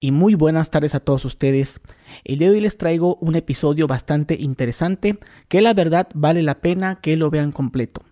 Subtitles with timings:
[0.00, 1.80] y muy buenas tardes a todos ustedes.
[2.24, 6.60] El día de hoy les traigo un episodio bastante interesante que la verdad vale la
[6.60, 8.02] pena que lo vean completo.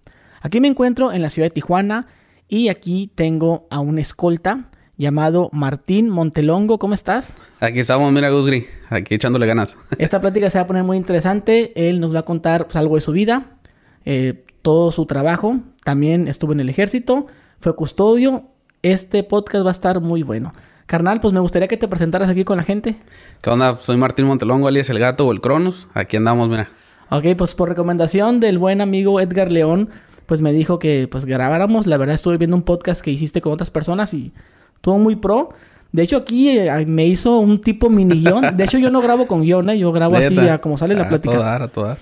[0.43, 2.07] Aquí me encuentro en la ciudad de Tijuana
[2.47, 6.79] y aquí tengo a un escolta llamado Martín Montelongo.
[6.79, 7.35] ¿Cómo estás?
[7.59, 9.77] Aquí estamos, mira Gusgri, aquí echándole ganas.
[9.99, 11.73] Esta plática se va a poner muy interesante.
[11.89, 13.57] Él nos va a contar pues, algo de su vida,
[14.05, 15.61] eh, todo su trabajo.
[15.85, 17.29] También estuvo en el ejército,
[17.61, 18.51] fue custodio.
[18.83, 20.53] Este podcast va a estar muy bueno.
[20.89, 22.97] Carnal, pues me gustaría que te presentaras aquí con la gente.
[23.43, 23.77] ¿Qué onda?
[23.79, 25.87] Soy Martín Montelongo, alias El Gato o El Cronos.
[25.93, 26.71] Aquí andamos, mira.
[27.11, 29.91] Ok, pues por recomendación del buen amigo Edgar León,
[30.25, 31.87] pues me dijo que pues grabáramos.
[31.87, 34.33] La verdad estuve viendo un podcast que hiciste con otras personas y
[34.77, 35.51] estuvo muy pro.
[35.93, 38.57] De hecho, aquí eh, me hizo un tipo mini guion.
[38.57, 39.79] De hecho, yo no grabo con guion, ¿eh?
[39.79, 41.35] Yo grabo así a como sale la A plática.
[41.35, 41.99] todo dar, a todo dar.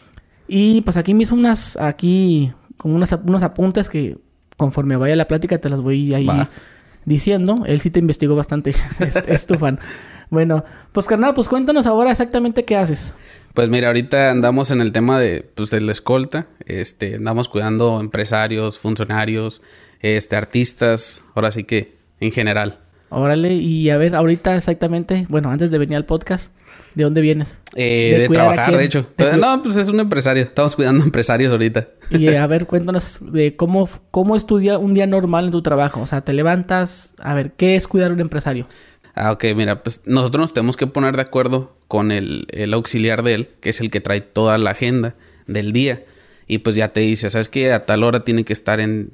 [0.46, 4.16] Y pues aquí me hizo unas, aquí, como unas, unos apuntes que
[4.56, 6.48] conforme vaya la plática te las voy ahí Va.
[7.06, 7.54] Diciendo.
[7.64, 8.70] Él sí te investigó bastante,
[9.00, 9.80] es, es tu fan.
[10.28, 13.14] Bueno, pues carnal, pues cuéntanos ahora exactamente qué haces.
[13.54, 16.48] Pues mira, ahorita andamos en el tema de, pues, de la escolta.
[16.66, 19.62] Este, andamos cuidando empresarios, funcionarios,
[20.00, 22.80] este, artistas, ahora sí que en general.
[23.08, 26.52] Órale, y a ver, ahorita exactamente, bueno, antes de venir al podcast,
[26.96, 27.58] ¿de dónde vienes?
[27.74, 29.06] Eh, ¿De trabajar, de hecho.
[29.18, 30.42] De no, pues es un empresario.
[30.42, 31.88] Estamos cuidando empresarios ahorita.
[32.10, 36.00] Y eh, a ver, cuéntanos de cómo, cómo estudia un día normal en tu trabajo.
[36.00, 38.66] O sea, te levantas, a ver, ¿qué es cuidar a un empresario?
[39.14, 43.22] Ah, ok, mira, pues nosotros nos tenemos que poner de acuerdo con el, el auxiliar
[43.22, 45.14] de él, que es el que trae toda la agenda
[45.46, 46.02] del día.
[46.48, 47.74] Y pues ya te dice, ¿sabes qué?
[47.74, 49.10] A tal hora tiene que estar en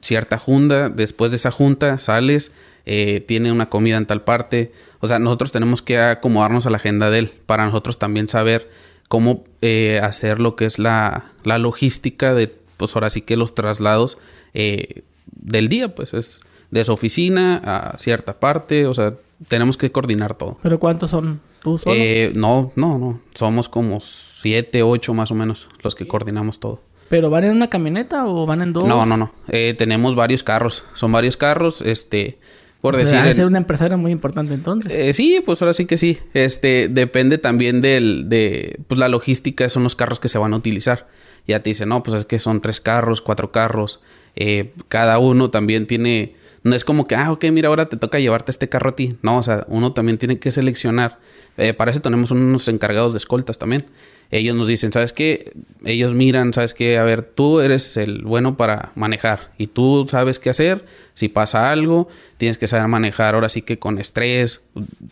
[0.00, 2.52] cierta junta, después de esa junta sales,
[2.92, 4.72] eh, tiene una comida en tal parte.
[4.98, 8.68] O sea, nosotros tenemos que acomodarnos a la agenda de él, para nosotros también saber
[9.08, 13.54] cómo eh, hacer lo que es la, la logística de, pues ahora sí que los
[13.54, 14.18] traslados
[14.54, 16.40] eh, del día, pues es
[16.72, 19.14] de su oficina a cierta parte, o sea,
[19.46, 20.58] tenemos que coordinar todo.
[20.60, 21.94] ¿Pero cuántos son tú solo?
[21.96, 26.80] Eh, no, no, no, somos como siete, ocho más o menos los que coordinamos todo.
[27.08, 28.88] ¿Pero van en una camioneta o van en dos?
[28.88, 32.40] No, no, no, eh, tenemos varios carros, son varios carros, este,
[32.80, 33.28] por O sea, decir...
[33.30, 34.90] en- ser un empresario muy importante entonces.
[34.94, 36.18] Eh, sí, pues ahora sí que sí.
[36.34, 40.56] Este, depende también del, de, pues la logística son los carros que se van a
[40.56, 41.08] utilizar.
[41.46, 44.00] Ya te dice, no, pues es que son tres carros, cuatro carros.
[44.36, 48.18] Eh, cada uno también tiene, no es como que, ah, ok, mira, ahora te toca
[48.18, 49.16] llevarte este carro a ti.
[49.22, 51.18] No, o sea, uno también tiene que seleccionar.
[51.56, 53.86] Eh, para eso tenemos unos encargados de escoltas también.
[54.30, 55.52] Ellos nos dicen, ¿sabes qué?
[55.84, 56.98] Ellos miran, ¿sabes qué?
[56.98, 60.84] A ver, tú eres el bueno para manejar y tú sabes qué hacer.
[61.14, 64.60] Si pasa algo, tienes que saber manejar ahora sí que con estrés.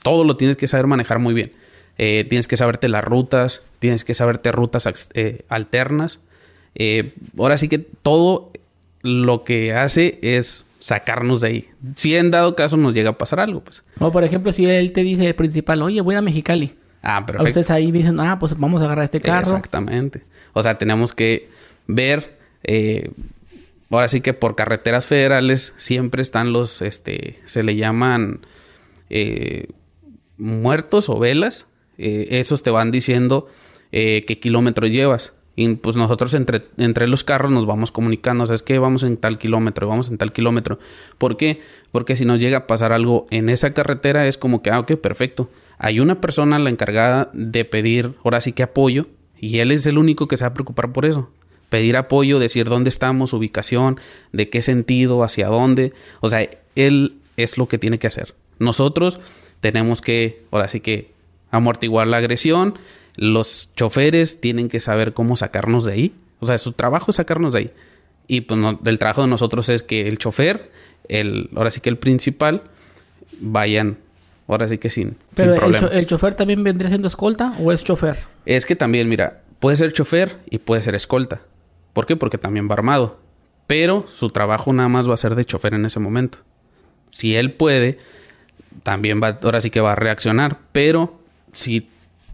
[0.03, 1.53] Todo lo tienes que saber manejar muy bien.
[1.97, 6.20] Eh, tienes que saberte las rutas, tienes que saberte rutas eh, alternas.
[7.37, 8.53] Ahora sí que todo
[9.03, 11.68] lo que hace es sacarnos de ahí.
[11.96, 13.84] Si en dado caso nos llega a pasar algo, pues.
[13.98, 16.74] O por ejemplo, si él te dice el principal, oye, voy a Mexicali.
[17.02, 17.48] Ah, A perfecto.
[17.48, 19.48] ustedes ahí dicen, ah, pues vamos a agarrar este carro.
[19.48, 20.22] Exactamente.
[20.52, 21.48] O sea, tenemos que
[21.86, 22.38] ver.
[22.64, 23.10] eh,
[23.90, 28.40] ahora sí que por carreteras federales siempre están los, este, se le llaman
[29.10, 29.68] eh,
[30.36, 31.66] muertos o velas.
[31.96, 33.48] Eh, esos te van diciendo
[33.92, 35.32] eh, qué kilómetros llevas.
[35.60, 38.44] Y pues nosotros entre, entre los carros nos vamos comunicando.
[38.44, 40.78] O sea, es que vamos en tal kilómetro, vamos en tal kilómetro.
[41.19, 41.60] ¿Por qué?
[41.91, 44.92] Porque si nos llega a pasar algo en esa carretera es como que, ah, ok,
[44.92, 45.50] perfecto.
[45.76, 49.08] Hay una persona la encargada de pedir, ahora sí que apoyo.
[49.41, 51.28] Y él es el único que se va a preocupar por eso.
[51.70, 53.98] Pedir apoyo, decir dónde estamos, ubicación,
[54.32, 55.92] de qué sentido, hacia dónde.
[56.20, 58.32] O sea, él es lo que tiene que hacer.
[58.60, 59.19] Nosotros
[59.60, 61.10] tenemos que, ahora sí que,
[61.50, 62.78] amortiguar la agresión.
[63.20, 66.14] Los choferes tienen que saber cómo sacarnos de ahí.
[66.40, 67.70] O sea, su trabajo es sacarnos de ahí.
[68.28, 70.70] Y pues no- el trabajo de nosotros es que el chofer,
[71.08, 72.62] el, ahora sí que el principal,
[73.40, 73.98] vayan,
[74.46, 75.88] ahora sí que sin, Pero sin el, problema.
[75.88, 78.18] cho- el chofer también vendría siendo escolta o es chofer?
[78.46, 81.40] Es que también, mira, puede ser chofer y puede ser escolta.
[81.92, 82.16] ¿Por qué?
[82.16, 83.18] Porque también va armado.
[83.66, 86.38] Pero su trabajo nada más va a ser de chofer en ese momento.
[87.10, 87.98] Si él puede,
[88.82, 90.58] también va, ahora sí que va a reaccionar.
[90.72, 91.19] Pero
[91.52, 91.88] si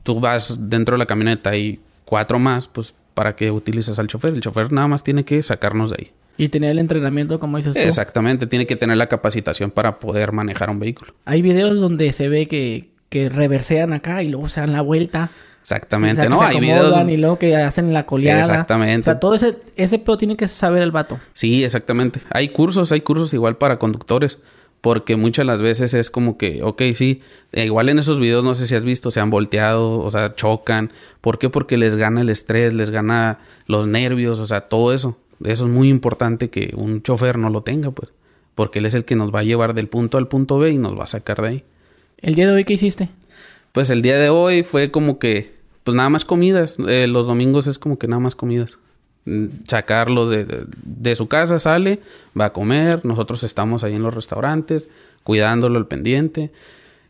[0.04, 4.32] tú vas dentro de la camioneta y cuatro más, pues ¿para qué utilizas al chofer?
[4.34, 6.10] El chofer nada más tiene que sacarnos de ahí.
[6.36, 7.80] Y tener el entrenamiento, como dices tú.
[7.80, 11.14] Exactamente, tiene que tener la capacitación para poder manejar un vehículo.
[11.24, 15.30] Hay videos donde se ve que, que reversean acá y luego se dan la vuelta.
[15.62, 16.38] Exactamente, O sea, que ¿no?
[16.40, 17.08] se Hay videos.
[17.08, 18.40] y luego que hacen la coleada.
[18.40, 19.02] Exactamente.
[19.02, 21.18] O sea, todo ese, ese pedo tiene que saber el vato.
[21.32, 22.20] Sí, exactamente.
[22.30, 24.40] Hay cursos, hay cursos igual para conductores.
[24.84, 27.22] Porque muchas de las veces es como que, ok, sí,
[27.54, 30.34] eh, igual en esos videos, no sé si has visto, se han volteado, o sea,
[30.34, 30.92] chocan.
[31.22, 31.48] ¿Por qué?
[31.48, 35.16] Porque les gana el estrés, les gana los nervios, o sea, todo eso.
[35.42, 38.12] Eso es muy importante que un chofer no lo tenga, pues.
[38.54, 40.76] Porque él es el que nos va a llevar del punto al punto B y
[40.76, 41.64] nos va a sacar de ahí.
[42.18, 43.08] ¿El día de hoy qué hiciste?
[43.72, 46.76] Pues el día de hoy fue como que, pues nada más comidas.
[46.86, 48.76] Eh, los domingos es como que nada más comidas.
[49.66, 52.00] Sacarlo de, de, de su casa, sale,
[52.38, 53.04] va a comer.
[53.04, 54.88] Nosotros estamos ahí en los restaurantes,
[55.22, 56.50] cuidándolo al pendiente.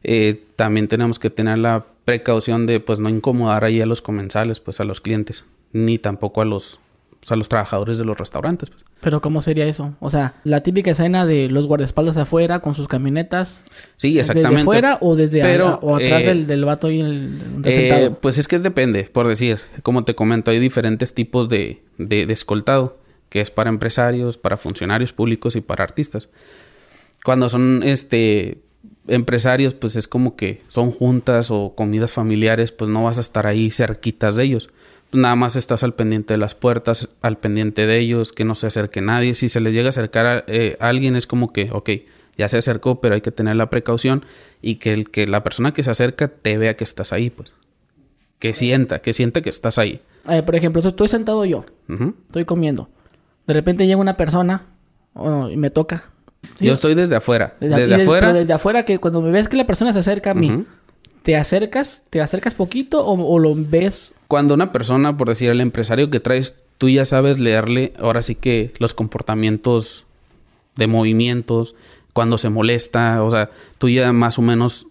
[0.05, 4.61] Eh, también tenemos que tener la precaución de pues no incomodar ahí a los comensales,
[4.61, 6.79] pues a los clientes, ni tampoco a los,
[7.25, 8.69] pues, a los trabajadores de los restaurantes.
[8.71, 8.85] Pues.
[9.01, 9.95] Pero ¿cómo sería eso?
[10.01, 13.65] O sea, la típica escena de los guardaespaldas afuera con sus camionetas.
[13.97, 14.51] Sí, exactamente.
[14.59, 18.11] ¿Desde afuera o desde Pero, a- o atrás eh, del, del vato en el, Eh,
[18.21, 22.27] pues es que es depende, por decir, como te comento, hay diferentes tipos de, de,
[22.27, 22.99] de escoltado,
[23.31, 26.29] que es para empresarios, para funcionarios públicos y para artistas.
[27.25, 28.59] Cuando son este
[29.09, 33.47] empresarios, pues es como que son juntas o comidas familiares, pues no vas a estar
[33.47, 34.71] ahí cerquitas de ellos.
[35.15, 38.67] Nada más estás al pendiente de las puertas, al pendiente de ellos, que no se
[38.67, 39.35] acerque nadie.
[39.35, 41.91] Si se les llega a acercar a eh, alguien, es como que, ok,
[42.37, 44.25] ya se acercó, pero hay que tener la precaución
[44.61, 47.55] y que, el, que la persona que se acerca te vea que estás ahí, pues.
[48.39, 50.01] Que sienta, que sienta que estás ahí.
[50.29, 51.65] Eh, por ejemplo, estoy sentado yo,
[52.27, 52.89] estoy comiendo.
[53.47, 54.63] De repente llega una persona
[55.15, 56.11] oh, y me toca.
[56.59, 56.67] ¿sí?
[56.67, 57.55] Yo estoy desde afuera.
[57.61, 58.27] Desde, Desde, afuera.
[58.27, 60.67] pero desde afuera, que cuando me ves que la persona se acerca a mí.
[61.25, 62.03] ¿te acercas?
[62.11, 64.15] ¿Te acercas poquito o, o lo ves?
[64.35, 68.35] Cuando una persona, por decir, el empresario que traes, tú ya sabes leerle, ahora sí
[68.35, 70.07] que los comportamientos
[70.75, 71.77] de movimientos,
[72.13, 74.89] cuando se molesta, o sea, tú ya más o menos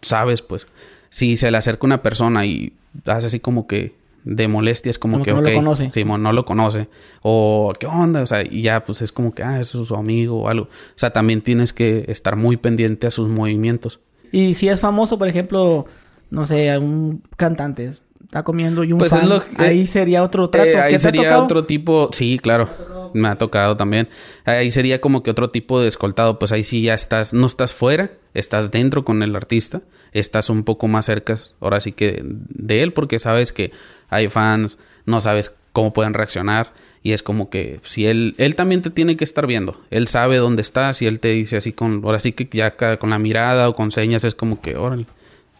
[0.00, 0.68] sabes, pues,
[1.10, 2.72] si se le acerca una persona y
[3.04, 3.92] hace así como que
[4.24, 5.92] de molestia, es como, Como que, que no lo conoce.
[5.92, 6.88] Simón no lo conoce,
[7.20, 9.96] o qué onda, o sea, y ya, pues es como que, ah, eso es su
[9.96, 10.64] amigo o algo.
[10.64, 14.00] O sea, también tienes que estar muy pendiente a sus movimientos.
[14.32, 15.84] Y si es famoso, por ejemplo,
[16.30, 17.92] no sé, un cantante
[18.28, 20.68] está comiendo y un Pues es ahí sería otro trato.
[20.68, 22.68] Eh, ¿Qué ahí te ha sería otro tipo, sí, claro,
[23.14, 24.08] me ha tocado también.
[24.44, 27.72] Ahí sería como que otro tipo de escoltado, pues ahí sí ya estás, no estás
[27.72, 29.80] fuera, estás dentro con el artista,
[30.12, 33.72] estás un poco más cerca, ahora sí que de él, porque sabes que
[34.10, 36.72] hay fans, no sabes cómo pueden reaccionar.
[37.00, 39.80] Y es como que si él, él también te tiene que estar viendo.
[39.90, 43.10] Él sabe dónde estás y él te dice así con, ahora sí que ya con
[43.10, 45.06] la mirada o con señas es como que, órale,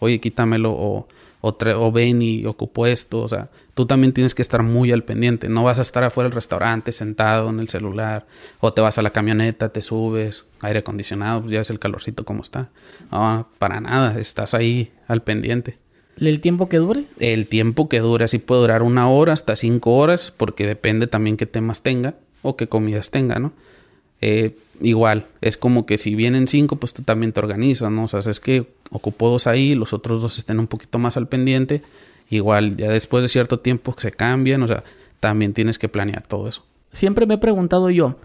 [0.01, 1.09] oye, quítamelo o,
[1.41, 3.21] o, ven y ocupo esto.
[3.21, 5.49] O sea, tú también tienes que estar muy al pendiente.
[5.49, 8.27] No vas a estar afuera del restaurante sentado en el celular
[8.61, 12.25] o te vas a la camioneta, te subes, aire acondicionado, pues ya es el calorcito
[12.25, 12.71] como está.
[13.11, 15.79] No, para nada, estás ahí al pendiente.
[16.21, 17.05] ¿El tiempo que dure?
[17.21, 21.37] El tiempo que dura, sí puede durar una hora hasta cinco horas, porque depende también
[21.37, 23.53] qué temas tenga o qué comidas tenga, ¿no?
[24.21, 28.05] Eh, igual, es como que si vienen cinco, pues tú también te organizas, ¿no?
[28.05, 31.29] O sea, es que ocupo dos ahí, los otros dos estén un poquito más al
[31.29, 31.83] pendiente.
[32.31, 34.85] Igual, ya después de cierto tiempo se cambian, o sea,
[35.21, 36.65] también tienes que planear todo eso.
[36.93, 38.17] Siempre me he preguntado yo,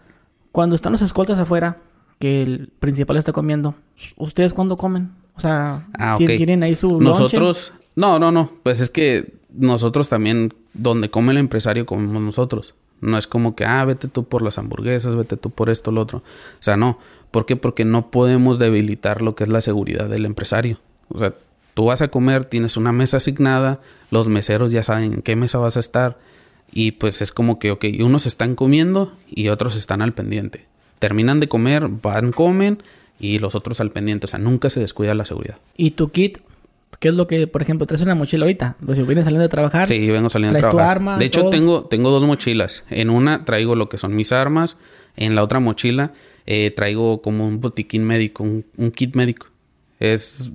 [0.51, 1.77] cuando están los escoltas afuera,
[2.19, 3.75] que el principal está comiendo,
[4.17, 5.11] ¿ustedes cuándo comen?
[5.35, 6.37] O sea, Ah, ¿tien- ok.
[6.37, 7.23] ¿tienen ahí su lonche?
[7.23, 12.75] Nosotros, no, no, no, pues es que nosotros también, donde come el empresario, comemos nosotros.
[13.03, 16.01] No es como que, ah, vete tú por las hamburguesas, vete tú por esto, lo
[16.01, 16.19] otro.
[16.19, 16.99] O sea, no.
[17.31, 17.55] ¿Por qué?
[17.55, 20.79] Porque no podemos debilitar lo que es la seguridad del empresario.
[21.09, 21.33] O sea,
[21.73, 25.57] tú vas a comer, tienes una mesa asignada, los meseros ya saben en qué mesa
[25.57, 26.17] vas a estar.
[26.71, 30.65] Y pues es como que, ok, unos están comiendo y otros están al pendiente.
[30.99, 32.81] Terminan de comer, van, comen
[33.19, 34.25] y los otros al pendiente.
[34.25, 35.57] O sea, nunca se descuida la seguridad.
[35.75, 36.39] ¿Y tu kit?
[36.99, 38.75] ¿Qué es lo que, por ejemplo, traes una mochila ahorita?
[38.85, 39.87] Pues si vienes saliendo de trabajar.
[39.87, 40.97] Sí, vengo saliendo a ¿Traes tu trabajar.
[40.97, 41.49] arma, de hecho, todo?
[41.49, 42.83] tengo, tengo dos mochilas.
[42.89, 44.77] En una traigo lo que son mis armas.
[45.15, 46.13] En la otra mochila
[46.45, 49.47] eh, traigo como un botiquín médico, un, un kit médico.
[49.99, 50.51] Es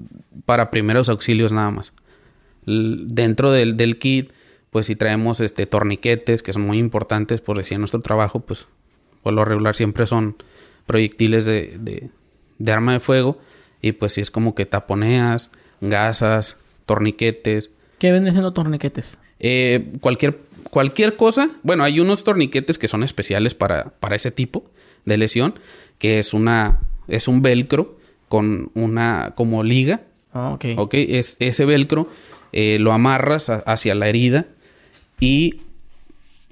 [0.46, 1.92] para primeros auxilios nada más.
[2.66, 4.32] L- dentro del, del kit,
[4.70, 8.66] pues si traemos este torniquetes, que son muy importantes, por decir en nuestro trabajo, pues
[9.22, 10.36] por lo regular siempre son
[10.86, 12.10] proyectiles de, de,
[12.58, 13.38] de arma de fuego.
[13.80, 16.56] Y pues si es como que taponeas, gasas,
[16.86, 19.18] torniquetes, ¿Qué venden siendo torniquetes?
[19.40, 20.38] eh, cualquier,
[20.70, 21.50] cualquier cosa.
[21.62, 24.64] Bueno, hay unos torniquetes que son especiales para, para ese tipo
[25.04, 25.54] de lesión,
[25.98, 30.64] que es una, es un velcro con una como liga, Ah, ok.
[30.76, 30.94] ¿ok?
[30.94, 32.08] Es, ese velcro
[32.52, 34.46] eh, lo amarras a- hacia la herida
[35.20, 35.60] y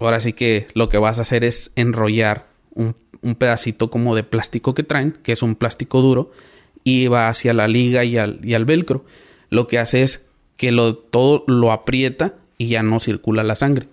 [0.01, 4.23] ahora sí que lo que vas a hacer es enrollar un, un pedacito como de
[4.25, 6.33] plástico que traen, que es un plástico duro,
[6.87, 9.05] y va hacia la liga y al, y al velcro.
[9.51, 13.89] Lo que hace es que lo, todo lo aprieta y ya no circula la sangre.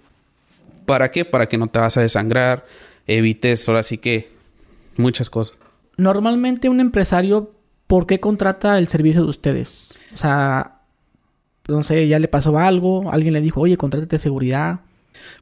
[0.86, 1.26] ¿Para qué?
[1.26, 2.68] Para que no te vas a desangrar,
[3.08, 4.30] evites ahora sí que
[4.96, 5.58] muchas cosas.
[5.98, 7.52] Normalmente un empresario,
[7.88, 9.98] ¿por qué contrata el servicio de ustedes?
[10.14, 10.82] O sea,
[11.68, 14.82] no sé, ya le pasó algo, alguien le dijo, oye, contrátate seguridad.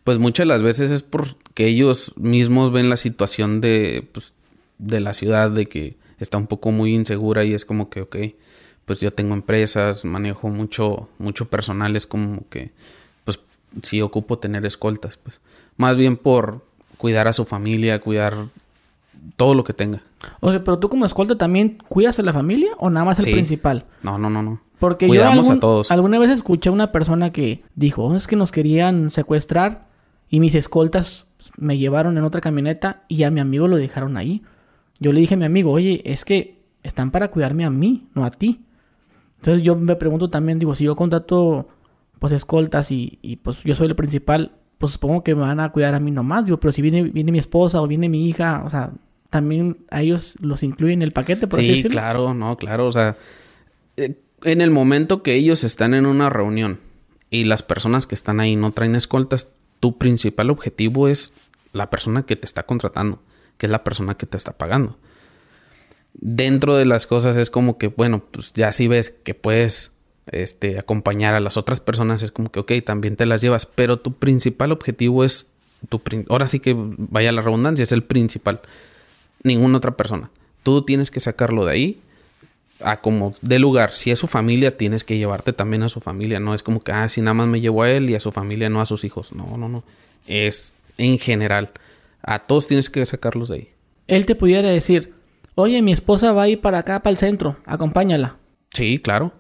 [0.06, 4.32] Pues muchas de las veces es porque ellos mismos ven la situación de, pues,
[4.78, 8.16] de la ciudad, de que está un poco muy insegura y es como que, ok,
[8.86, 12.72] pues yo tengo empresas, manejo mucho, mucho personal, es como que,
[13.26, 13.40] pues
[13.82, 15.42] sí ocupo tener escoltas, pues.
[15.78, 16.64] Más bien por
[16.98, 18.36] cuidar a su familia, cuidar
[19.36, 20.02] todo lo que tenga.
[20.40, 23.26] O sea, pero tú como escolta también cuidas a la familia o nada más el
[23.26, 23.32] Sí.
[23.32, 23.86] principal?
[24.04, 24.62] No, no, no, no.
[24.80, 25.92] Porque Cuidamos yo a todos.
[25.92, 29.86] alguna vez escuché a una persona que dijo, "Oh, es que nos querían secuestrar
[30.30, 34.42] y mis escoltas me llevaron en otra camioneta y a mi amigo lo dejaron ahí.
[35.02, 38.24] Yo le dije a mi amigo, oye, es que están para cuidarme a mí, no
[38.24, 38.62] a ti.
[39.38, 41.68] Entonces yo me pregunto también, digo, si yo contrato
[42.20, 45.72] pues escoltas y, y, pues yo soy el principal, pues supongo que me van a
[45.72, 48.62] cuidar a mí nomás, digo, pero si viene, viene mi esposa o viene mi hija,
[48.64, 48.92] o sea,
[49.32, 51.92] también a ellos los incluyen en el paquete, por así Sí, decirlo.
[52.00, 52.86] claro, no, claro.
[52.86, 53.18] O sea,
[53.98, 56.80] eh, en el momento que ellos están en una reunión
[57.32, 61.34] y las personas que están ahí no traen escoltas, tu principal objetivo es
[61.74, 63.20] la persona que te está contratando,
[63.62, 64.98] que es la persona que te está pagando.
[66.16, 69.92] Dentro de las cosas es como que, bueno, pues ya si ves que puedes
[70.32, 74.00] este, acompañar a las otras personas, es como que, ok, también te las llevas, pero
[74.00, 75.46] tu principal objetivo es,
[75.90, 78.62] tu, ahora sí que vaya la redundancia, es el principal
[79.44, 80.32] ninguna otra persona.
[80.64, 82.02] Tú tienes que sacarlo de ahí
[82.80, 83.92] a como de lugar.
[83.92, 86.40] Si es su familia, tienes que llevarte también a su familia.
[86.40, 88.32] No es como que, ah, si nada más me llevo a él y a su
[88.32, 89.34] familia, no a sus hijos.
[89.34, 89.84] No, no, no.
[90.26, 91.70] Es en general.
[92.24, 93.70] A todos tienes que sacarlos de ahí.
[94.08, 95.14] Él te pudiera decir,
[95.56, 98.38] oye, mi esposa va a ir para acá, para el centro, acompáñala.
[98.74, 99.34] Sí, claro.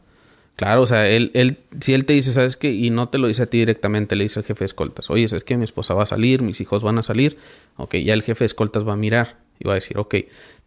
[0.55, 2.71] Claro, o sea, él, él, si él te dice, ¿sabes qué?
[2.71, 5.27] Y no te lo dice a ti directamente, le dice al jefe de escoltas, oye,
[5.27, 5.57] ¿sabes qué?
[5.57, 7.37] Mi esposa va a salir, mis hijos van a salir.
[7.77, 10.15] Ok, ya el jefe de escoltas va a mirar y va a decir, ok,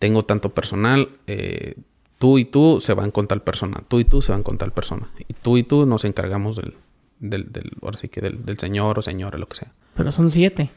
[0.00, 1.74] tengo tanto personal, eh,
[2.18, 4.72] tú y tú se van con tal persona, tú y tú se van con tal
[4.72, 5.10] persona.
[5.28, 6.74] Y tú y tú nos encargamos del,
[7.20, 9.72] del, del ahora sí que del, del señor o señora, lo que sea.
[9.94, 10.70] Pero son siete.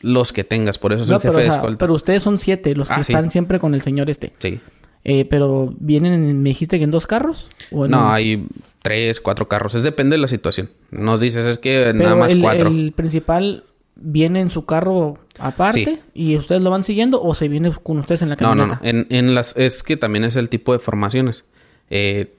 [0.00, 1.78] Los que tengas, por eso es No, el jefe pero, o de sea, escolta.
[1.78, 3.12] pero ustedes son siete los que Ah, sí.
[3.12, 4.32] están siempre con el señor este.
[4.38, 4.60] Sí.
[5.04, 7.48] Eh, pero vienen, en- me dijiste que en dos carros.
[7.70, 8.46] ¿O en No, un- hay
[8.82, 9.74] tres, cuatro carros.
[9.74, 10.70] Es depende de la situación.
[10.90, 12.68] Nos dices, es que Pero nada más el, cuatro.
[12.70, 13.64] el principal
[14.02, 15.98] viene en su carro aparte Sí.
[16.14, 18.80] y ustedes lo van siguiendo o se viene con ustedes en la No, no, camioneta.
[18.82, 18.88] no.
[18.88, 21.44] En, en las, es que también es el tipo de formaciones.
[21.90, 22.34] Eh,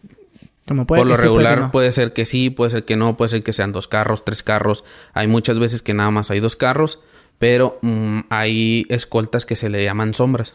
[0.67, 1.71] Como puede por lo que sí, puede que regular no.
[1.71, 4.41] puede ser que sí, puede ser que no, puede ser que sean dos carros, tres
[4.43, 4.83] carros.
[5.13, 7.01] Hay muchas veces que nada más hay dos carros,
[7.41, 10.53] pero mm, hay escoltas que se le llaman sombras.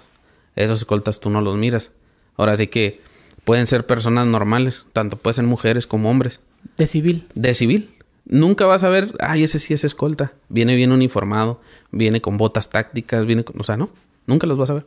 [0.55, 1.91] Esos escoltas tú no los miras.
[2.37, 3.01] Ahora sí que
[3.43, 6.39] pueden ser personas normales, tanto pueden ser mujeres como hombres.
[6.77, 7.27] De civil.
[7.35, 7.91] De civil.
[8.25, 10.35] Nunca vas a ver, ay, ese sí es escolta.
[10.49, 13.61] Viene bien uniformado, viene con botas tácticas, viene con...
[13.61, 13.91] O sea, no,
[14.29, 14.87] nunca los vas a ver.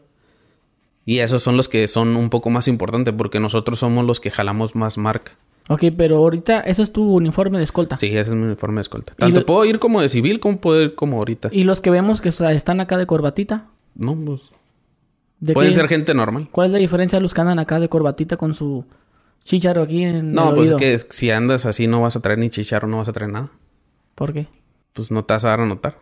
[1.06, 4.32] Y esos son los que son un poco más importantes porque nosotros somos los que
[4.32, 5.34] jalamos más marca.
[5.72, 7.98] Ok, pero ahorita ese es tu uniforme de escolta.
[8.00, 9.14] Sí, ese es mi uniforme de escolta.
[9.16, 11.50] Tanto lo- puedo ir como de civil como puedo ir como ahorita.
[11.52, 13.68] Y los que vemos que están acá de corbatita.
[13.96, 14.52] No, pues...
[15.40, 16.48] ¿de Pueden qué- ser gente normal.
[16.52, 18.84] ¿Cuál es la diferencia de los que andan acá de corbatita con su
[19.46, 22.40] chicharo aquí en No, el pues es que si andas así no vas a traer
[22.40, 23.52] ni chicharro, no vas a traer nada.
[24.16, 24.48] ¿Por qué?
[24.94, 25.98] Pues no te vas a dar a notar.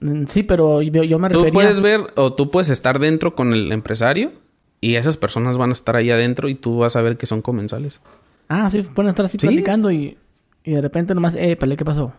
[0.00, 1.52] Mm, Sí, pero yo, yo me Tú refería...
[1.52, 4.32] puedes ver o tú puedes estar dentro con el empresario
[4.80, 7.42] y esas personas van a estar ahí adentro y tú vas a ver que son
[7.42, 8.00] comensales.
[8.48, 9.46] Ah, sí, pueden estar así Sí.
[9.46, 10.16] platicando y,
[10.64, 12.12] y de repente nomás, eh, ¿qué pasó?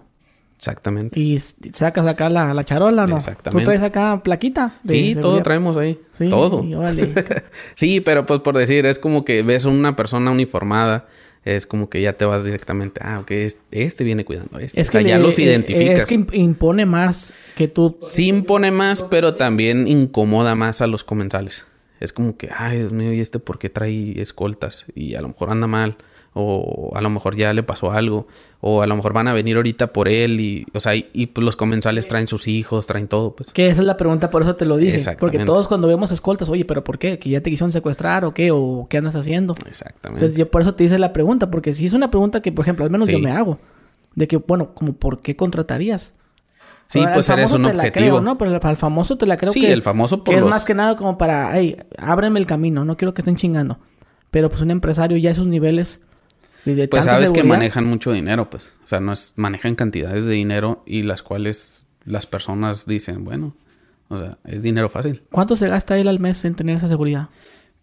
[0.58, 1.20] Exactamente.
[1.20, 3.18] Y sacas acá la, la charola, ¿no?
[3.18, 3.64] Exactamente.
[3.64, 4.76] ¿Tú traes acá plaquita?
[4.88, 6.00] Sí, todo traemos ahí.
[6.14, 6.64] Sí, todo.
[6.64, 7.14] y órale.
[7.76, 11.06] sí, pero pues por decir, es como que ves una persona uniformada,
[11.44, 14.80] es como que ya te vas directamente, ah, ok, es- este viene cuidando a este.
[14.80, 15.98] Es o sea, que ya los eh, identificas.
[16.00, 17.98] Es que imp- impone más que tú.
[18.02, 21.68] Sí impone más, pero también incomoda más a los comensales.
[22.00, 24.86] Es como que, ay, Dios mío, ¿y este por qué trae escoltas?
[24.96, 25.98] Y a lo mejor anda mal,
[26.34, 28.28] o a lo mejor ya le pasó algo,
[28.60, 31.28] o a lo mejor van a venir ahorita por él, y, o sea, y, y,
[31.28, 33.52] pues los comensales traen sus hijos, traen todo, pues.
[33.52, 34.98] Que esa es la pregunta, por eso te lo dije.
[35.20, 37.20] Porque todos cuando vemos escoltas, oye, ¿pero por qué?
[37.20, 38.52] ¿Que ya te quisieron secuestrar o qué?
[38.52, 39.54] ¿O qué andas haciendo?
[39.68, 40.26] Exactamente.
[40.26, 42.66] Entonces yo por eso te hice la pregunta, porque si es una pregunta que, por
[42.66, 43.60] ejemplo, al menos yo me hago.
[44.16, 46.14] De que, bueno, como ¿por qué contratarías?
[46.88, 48.06] sí, Ahora, pues eres un te la objetivo.
[48.10, 48.38] creo, ¿no?
[48.38, 49.72] Pero al famoso te la creo Sí, que...
[49.72, 52.98] el famoso por que es más que nada como para, ay, ábreme el camino, no
[52.98, 53.80] quiero que estén chingando.
[54.30, 56.02] Pero pues un empresario ya esos niveles
[56.66, 58.74] de, Pues sabes que manejan mucho dinero, pues.
[58.84, 63.56] O sea, no es, manejan cantidades de dinero y las cuales las personas dicen, bueno,
[64.10, 65.24] o sea, es dinero fácil.
[65.32, 67.30] ¿Cuánto se gasta él al mes en tener esa seguridad?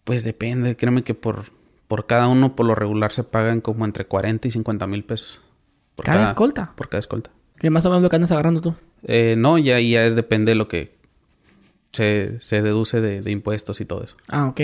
[0.03, 1.45] Pues depende, créeme que por,
[1.87, 5.41] por cada uno, por lo regular, se pagan como entre 40 y 50 mil pesos.
[5.95, 6.73] Por ¿Cada escolta?
[6.75, 7.31] Por cada escolta.
[7.57, 8.75] Que más o menos lo que andas agarrando tú.
[9.03, 10.95] Eh, no, ya, ya es depende de lo que
[11.91, 14.15] se, se deduce de, de impuestos y todo eso.
[14.27, 14.61] Ah, ok.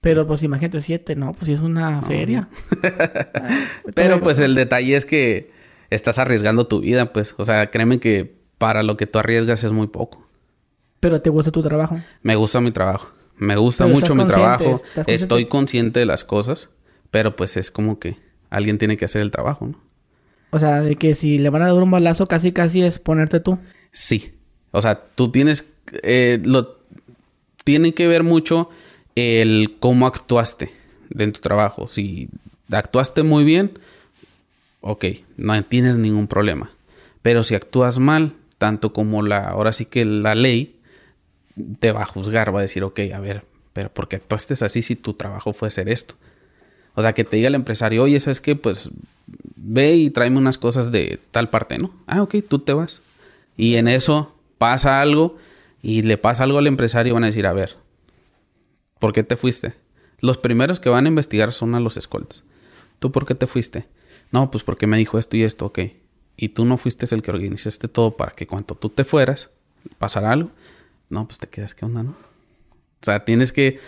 [0.00, 1.32] Pero pues imagínate siete, ¿no?
[1.32, 2.48] Pues si es una feria.
[3.94, 5.50] Pero Todo- pues el detalle es que
[5.90, 7.34] estás arriesgando tu vida, pues.
[7.38, 10.26] O sea, créeme que para lo que tú arriesgas es muy poco.
[11.00, 12.00] Pero te gusta tu trabajo.
[12.22, 13.12] Me gusta mi trabajo.
[13.36, 14.64] Me gusta Pero mucho mi trabajo.
[14.64, 15.14] consciente.
[15.14, 16.70] Estoy consciente de las cosas.
[17.10, 18.16] Pero pues es como que
[18.50, 19.80] alguien tiene que hacer el trabajo, ¿no?
[20.50, 23.40] O sea, de que si le van a dar un balazo, casi casi es ponerte
[23.40, 23.58] tú.
[23.92, 24.34] Sí.
[24.72, 25.72] O sea, tú tienes.
[26.02, 26.78] Eh, lo,
[27.64, 28.68] tiene que ver mucho
[29.14, 30.70] el cómo actuaste
[31.18, 31.88] en tu trabajo.
[31.88, 32.28] Si
[32.70, 33.78] actuaste muy bien,
[34.80, 35.04] ok,
[35.36, 36.70] no tienes ningún problema.
[37.22, 40.76] Pero si actúas mal, tanto como la, ahora sí que la ley
[41.80, 44.82] te va a juzgar, va a decir, ok, a ver, pero ¿por qué actuaste así
[44.82, 46.14] si tu trabajo fue hacer esto?
[46.94, 48.56] O sea, que te diga el empresario, oye, ¿sabes qué?
[48.56, 48.90] Pues
[49.56, 51.92] ve y tráeme unas cosas de tal parte, ¿no?
[52.06, 53.00] Ah, ok, tú te vas.
[53.56, 55.36] Y en eso pasa algo
[55.82, 57.76] y le pasa algo al empresario y van a decir, a ver,
[59.00, 59.74] ¿por qué te fuiste?
[60.20, 62.44] Los primeros que van a investigar son a los escoltas.
[63.00, 63.86] ¿Tú por qué te fuiste?
[64.30, 65.80] No, pues porque me dijo esto y esto, ok.
[66.36, 69.50] Y tú no fuiste el que organizaste todo para que cuando tú te fueras,
[69.98, 70.50] pasara algo.
[71.08, 72.10] No, pues te quedas, ¿qué onda, no?
[72.10, 73.80] O sea, tienes que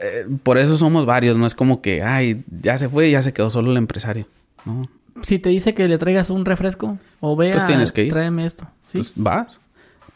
[0.00, 3.32] eh, por eso somos varios, no es como que, ay, ya se fue, ya se
[3.32, 4.26] quedó solo el empresario.
[4.64, 4.88] No.
[5.22, 8.12] Si te dice que le traigas un refresco o vea, pues tienes que ir.
[8.12, 8.66] tráeme esto.
[8.88, 8.98] ¿sí?
[8.98, 9.60] Pues vas.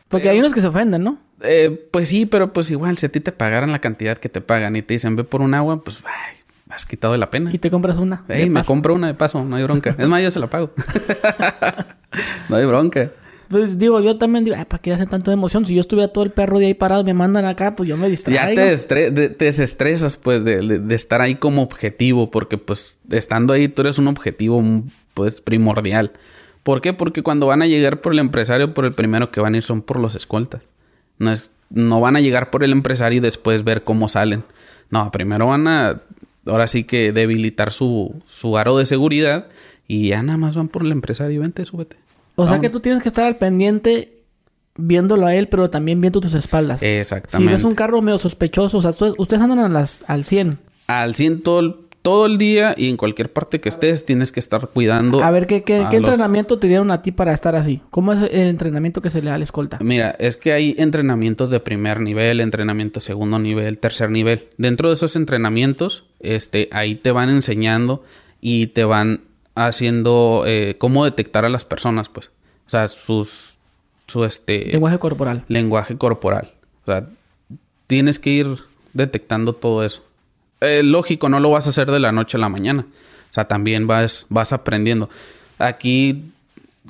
[0.08, 1.18] Porque hay unos que se ofenden, ¿no?
[1.42, 4.40] Eh, pues sí, pero pues igual, si a ti te pagaran la cantidad que te
[4.40, 6.36] pagan y te dicen, ve por un agua, pues, ay,
[6.70, 7.50] has quitado de la pena.
[7.52, 8.24] Y te compras una.
[8.28, 9.94] Ey, me compro una de paso, no hay bronca.
[9.96, 10.70] es más, yo se la pago.
[12.48, 13.10] no hay bronca.
[13.48, 15.64] Pues digo, yo también digo, ay, ¿para qué hacen tanto de emoción?
[15.64, 18.08] Si yo estuviera todo el perro de ahí parado, me mandan acá, pues yo me
[18.08, 18.42] distraigo.
[18.42, 23.98] Ya te, desestresas, pues, de, estar ahí como objetivo, porque, pues, estando ahí tú eres
[23.98, 24.62] un objetivo,
[25.14, 26.12] pues, primordial.
[26.68, 26.92] ¿Por qué?
[26.92, 29.62] Porque cuando van a llegar por el empresario, por el primero que van a ir
[29.62, 30.68] son por los escoltas.
[31.16, 34.44] No es, no van a llegar por el empresario y después ver cómo salen.
[34.90, 36.02] No, primero van a,
[36.44, 39.46] ahora sí que debilitar su, su aro de seguridad
[39.86, 41.40] y ya nada más van por el empresario.
[41.40, 41.96] Vente, súbete.
[42.34, 44.18] O sea que tú tienes que estar al pendiente
[44.76, 46.82] viéndolo a él, pero también viendo tus espaldas.
[46.82, 47.50] Exactamente.
[47.50, 50.58] Si ves un carro medio sospechoso, o sea, ustedes andan a las, al 100.
[50.86, 51.76] Al 100 todo, el
[52.38, 55.22] día y en cualquier parte que estés tienes que estar cuidando.
[55.22, 57.82] A ver, ¿qué, qué, entrenamiento te dieron a ti para estar así?
[57.90, 59.78] ¿Cómo es el entrenamiento que se le da a la escolta?
[59.80, 64.48] Mira, es que hay entrenamientos de primer nivel, entrenamiento de segundo nivel, tercer nivel.
[64.56, 68.02] Dentro de esos entrenamientos, este, ahí te van enseñando
[68.40, 69.20] y te van
[69.54, 72.30] haciendo eh, cómo detectar a las personas, pues.
[72.66, 73.58] O sea, sus,
[74.06, 74.64] su este...
[74.72, 75.44] Lenguaje corporal.
[75.48, 76.52] Lenguaje corporal.
[76.86, 77.06] O sea,
[77.86, 78.46] tienes que ir
[78.92, 80.02] detectando todo eso.
[80.60, 82.86] Eh, lógico, no lo vas a hacer de la noche a la mañana.
[83.30, 85.08] O sea, también vas, vas aprendiendo.
[85.58, 86.24] Aquí,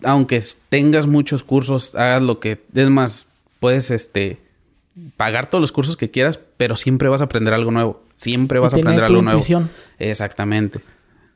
[0.05, 2.61] aunque tengas muchos cursos, hagas lo que...
[2.75, 3.27] Es más,
[3.61, 4.41] puedes, este...
[5.17, 8.03] Pagar todos los cursos que quieras, pero siempre vas a aprender algo nuevo.
[8.17, 9.45] Siempre vas a aprender algo nuevo.
[10.01, 10.81] Exactamente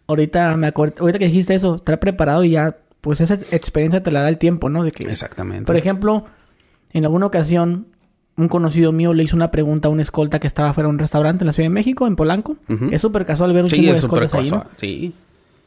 [0.06, 4.10] ahorita me acuerdo, ahorita que dijiste eso, estar preparado y ya, pues esa experiencia te
[4.10, 4.84] la da el tiempo, ¿no?
[4.84, 5.64] De que, Exactamente.
[5.64, 6.26] Por ejemplo,
[6.92, 7.86] en alguna ocasión,
[8.36, 10.98] un conocido mío le hizo una pregunta a un escolta que estaba fuera de un
[10.98, 12.56] restaurante en la Ciudad de México, en Polanco.
[12.90, 14.66] Es súper casual ver un sí, de escoltas ahí, ¿no?
[14.76, 15.12] Sí.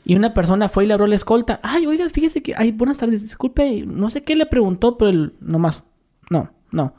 [0.03, 1.59] Y una persona fue y le abrió la escolta.
[1.63, 2.53] Ay, oiga, fíjese que...
[2.55, 3.23] Ay, buenas tardes.
[3.23, 5.33] Disculpe, no sé qué le preguntó, pero él...
[5.39, 5.83] Nomás...
[6.29, 6.93] No, no.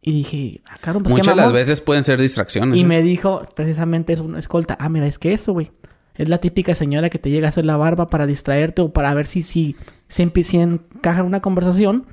[0.00, 2.76] Y dije, ah, caro, pues Muchas las veces pueden ser distracciones.
[2.78, 2.84] Y ¿eh?
[2.84, 4.76] me dijo, precisamente es una escolta.
[4.78, 5.72] Ah, mira, es que eso, güey.
[6.14, 9.12] Es la típica señora que te llega a hacer la barba para distraerte o para
[9.14, 9.74] ver si, si,
[10.06, 12.06] si, si encaja una conversación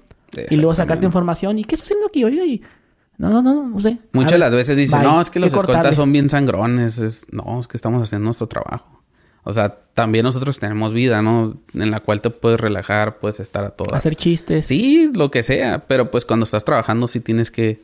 [0.49, 1.59] y luego sacarte información.
[1.59, 2.23] ¿Y qué estás haciendo aquí?
[2.23, 2.61] Oye, y...
[3.17, 3.99] no, no, no, no sé.
[4.13, 6.99] Muchas de las veces dicen, no, es que los escoltas son bien sangrones.
[6.99, 9.01] Es, no, es que estamos haciendo nuestro trabajo.
[9.43, 11.57] O sea, también nosotros tenemos vida, ¿no?
[11.73, 13.95] En la cual te puedes relajar, puedes estar a todo.
[13.95, 14.67] Hacer chistes.
[14.67, 15.85] Sí, lo que sea.
[15.87, 17.81] Pero pues cuando estás trabajando sí tienes que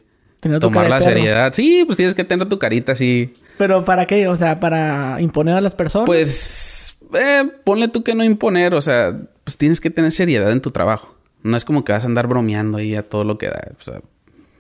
[0.60, 1.52] tomar la seriedad.
[1.54, 3.34] Sí, pues tienes que tener tu carita así.
[3.58, 4.28] ¿Pero para qué?
[4.28, 6.06] O sea, ¿para imponer a las personas?
[6.06, 8.76] Pues, eh, ponle tú que no imponer.
[8.76, 11.17] O sea, pues tienes que tener seriedad en tu trabajo.
[11.44, 13.72] No es como que vas a andar bromeando ahí a todo lo que da.
[13.80, 14.02] O sea,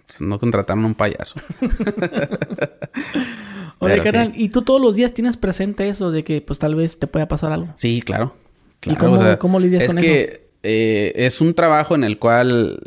[0.07, 1.39] pues, no contrataron un payaso.
[3.79, 6.97] Oye, carnal, ¿y tú todos los días tienes presente eso de que pues tal vez
[6.97, 7.73] te pueda pasar algo?
[7.75, 8.35] Sí, claro.
[8.83, 10.07] ¿Y cómo, cómo lidias con eso?
[10.07, 12.79] Es que eh, es un trabajo en el cual,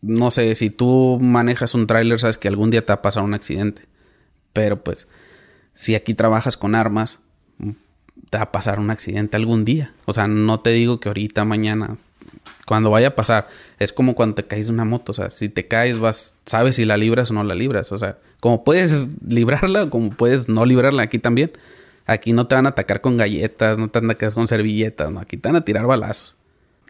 [0.00, 3.24] no sé, si tú manejas un tráiler, sabes que algún día te va a pasar
[3.24, 3.82] un accidente.
[4.52, 5.08] Pero pues,
[5.74, 7.20] si aquí trabajas con armas,
[8.30, 9.92] te va a pasar un accidente algún día.
[10.04, 11.96] O sea, no te digo que ahorita, mañana,
[12.66, 15.12] cuando vaya a pasar, es como cuando te caes de una moto.
[15.12, 17.92] O sea, si te caes, vas, sabes si la libras o no la libras.
[17.92, 21.52] O sea, como puedes librarla, como puedes no librarla aquí también.
[22.06, 25.10] Aquí no te van a atacar con galletas, no te van a atacar con servilletas,
[25.12, 26.36] no, aquí te van a tirar balazos.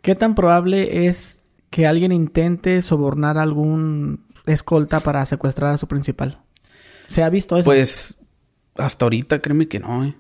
[0.01, 5.87] ¿Qué tan probable es que alguien intente sobornar a algún escolta para secuestrar a su
[5.87, 6.39] principal?
[7.09, 7.67] ¿Se ha visto eso?
[7.67, 8.17] Pues
[8.75, 10.15] hasta ahorita créeme que no, eh.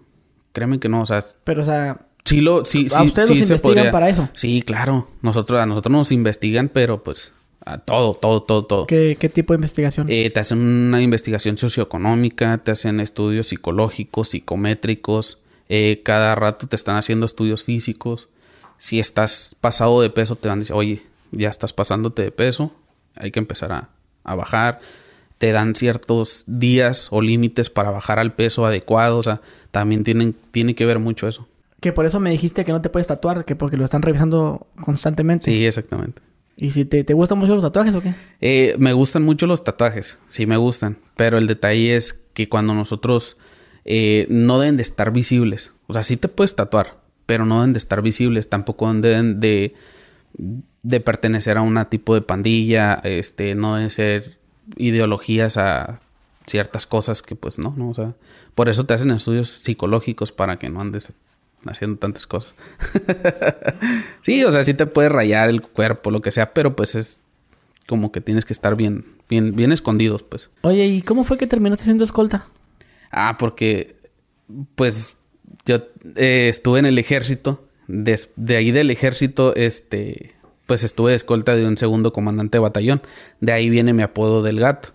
[0.53, 1.21] Créeme que no, o sea...
[1.45, 2.07] Pero, o sea...
[2.33, 4.29] Sí, lo, sí, ¿A ustedes sí los investigan para eso?
[4.33, 5.09] Sí, claro.
[5.23, 7.33] Nosotros, a nosotros nos investigan, pero pues
[7.65, 8.87] A todo, todo, todo, todo.
[8.87, 10.07] ¿Qué, qué tipo de investigación?
[10.11, 15.39] Eh, te hacen una investigación socioeconómica, te hacen estudios psicológicos, psicométricos.
[15.69, 18.29] eh, cada rato te están haciendo estudios físicos.
[18.79, 22.75] Si estás pasado de peso, te van a decir, oye, ya estás pasándote de peso,
[23.15, 23.91] hay que empezar a,
[24.25, 24.81] a bajar.
[25.39, 29.19] Te dan ciertos días o límites para bajar al peso adecuado.
[29.19, 29.41] O sea,
[29.71, 31.47] también tienen, tiene que ver mucho eso.
[31.83, 34.69] Que por eso me dijiste que no te puedes tatuar, que porque lo están revisando
[34.81, 35.51] constantemente.
[35.51, 36.23] Sí, exactamente.
[36.57, 38.15] ¿Y si te, te gustan mucho los tatuajes o qué?
[38.41, 42.73] Eh, me gustan mucho los tatuajes, sí me gustan, pero el detalle es que cuando
[42.73, 43.37] nosotros
[43.85, 47.73] eh, no deben de estar visibles, o sea, sí te puedes tatuar, pero no deben
[47.73, 49.75] de estar visibles, tampoco deben de,
[50.83, 54.39] de pertenecer a un tipo de pandilla, este, no deben ser
[54.77, 55.99] ideologías a
[56.47, 58.15] ciertas cosas que pues no, no, o sea,
[58.55, 61.13] por eso te hacen estudios psicológicos para que no andes
[61.67, 62.55] haciendo tantas cosas.
[64.23, 67.19] sí, o sea, sí te puede rayar el cuerpo, lo que sea, pero pues es
[67.87, 70.51] como que tienes que estar bien, bien, bien escondidos, pues.
[70.63, 72.47] Oye, ¿y cómo fue que terminaste siendo escolta?
[73.11, 73.97] Ah, porque
[74.75, 75.17] pues
[75.67, 75.77] yo
[76.17, 80.35] eh, estuve en el ejército, Des- de, ahí del ejército, este,
[80.67, 83.03] pues estuve de escolta de un segundo comandante de batallón.
[83.41, 84.91] De ahí viene mi apodo del gato.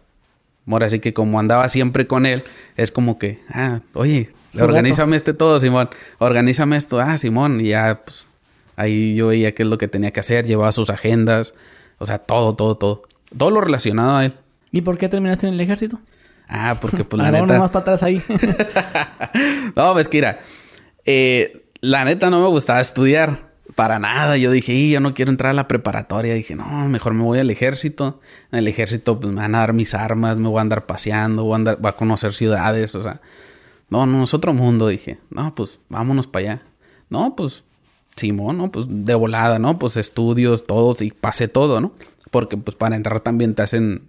[0.65, 2.43] Ahora sí que como andaba siempre con él,
[2.75, 5.89] es como que, ah, oye, organízame este todo, Simón.
[6.19, 7.61] Organízame esto, ah, Simón.
[7.61, 8.27] Y ya, pues,
[8.75, 11.53] ahí yo veía qué es lo que tenía que hacer, llevaba sus agendas,
[11.99, 13.03] o sea, todo, todo, todo.
[13.37, 14.33] Todo lo relacionado a él.
[14.71, 15.99] ¿Y por qué terminaste en el ejército?
[16.47, 17.53] Ah, porque pues la Ah, no, neta...
[17.55, 18.21] nomás para atrás ahí.
[19.75, 20.39] no, pues que mira,
[21.05, 23.47] eh, la neta no me gustaba estudiar.
[23.75, 24.37] Para nada.
[24.37, 26.33] Yo dije, "Y, yo no quiero entrar a la preparatoria.
[26.33, 28.21] Dije, no, mejor me voy al ejército.
[28.51, 31.43] En el ejército pues, me van a dar mis armas, me voy a andar paseando,
[31.43, 32.95] voy a, andar, voy a conocer ciudades.
[32.95, 33.21] O sea,
[33.89, 34.87] no, no, es otro mundo.
[34.87, 36.61] Dije, no, pues vámonos para allá.
[37.09, 37.63] No, pues,
[38.15, 38.71] Simón, ¿no?
[38.71, 39.79] Pues de volada, ¿no?
[39.79, 41.93] Pues estudios, todos y pasé todo, ¿no?
[42.31, 44.03] Porque pues para entrar también te hacen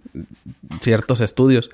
[0.81, 1.69] ciertos estudios.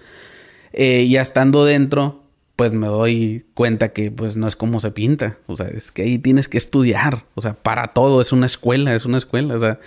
[0.73, 2.23] Eh, ya estando dentro,
[2.55, 5.37] pues me doy cuenta que pues no es como se pinta.
[5.47, 7.25] O sea, es que ahí tienes que estudiar.
[7.33, 9.55] O sea, para todo es una escuela, es una escuela.
[9.55, 9.79] O sea,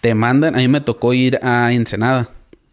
[0.00, 2.30] te mandan, a mí me tocó ir a Ensenada,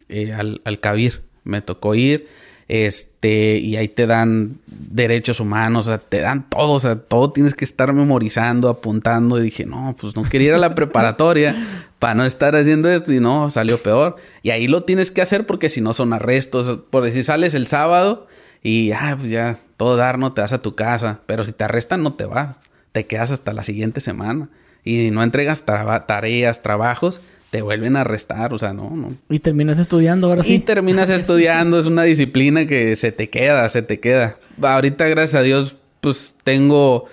[0.10, 1.22] eh, al, al Cabir.
[1.44, 2.28] Me tocó ir,
[2.68, 7.32] este, y ahí te dan derechos humanos, o sea, te dan todo, o sea, todo
[7.32, 9.40] tienes que estar memorizando, apuntando.
[9.40, 11.56] Y dije, no, pues no quería ir a la preparatoria
[12.00, 14.18] para no estar haciendo esto y no, salió peor.
[14.44, 16.80] Y ahí lo tienes que hacer porque si no son arrestos.
[16.90, 18.28] Por decir, sales el sábado
[18.62, 21.22] y, ah, pues ya, todo dar, no te vas a tu casa.
[21.26, 22.56] Pero si te arrestan, no te vas.
[22.92, 24.50] Te quedas hasta la siguiente semana.
[24.84, 25.64] Y no entregas
[26.08, 28.54] tareas, trabajos, te vuelven a arrestar.
[28.54, 29.16] O sea, no, no.
[29.30, 30.60] y terminas estudiando ahora Y sí.
[30.60, 34.38] terminas estudiando, es una disciplina que se te queda, se te queda.
[34.62, 37.06] Ahorita, gracias a Dios, pues tengo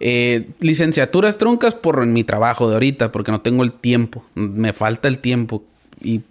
[0.00, 5.08] eh, licenciaturas truncas por mi trabajo de ahorita, porque no tengo el tiempo, me falta
[5.08, 5.62] el tiempo
[6.00, 6.22] y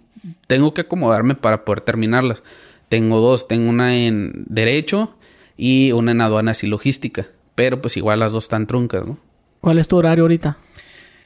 [0.46, 2.42] tengo que acomodarme para poder terminarlas.
[2.88, 5.14] Tengo dos, tengo una en Derecho
[5.56, 9.18] y una en Aduanas y Logística, pero pues igual las dos están truncas, ¿no?
[9.60, 10.56] ¿Cuál es tu horario ahorita?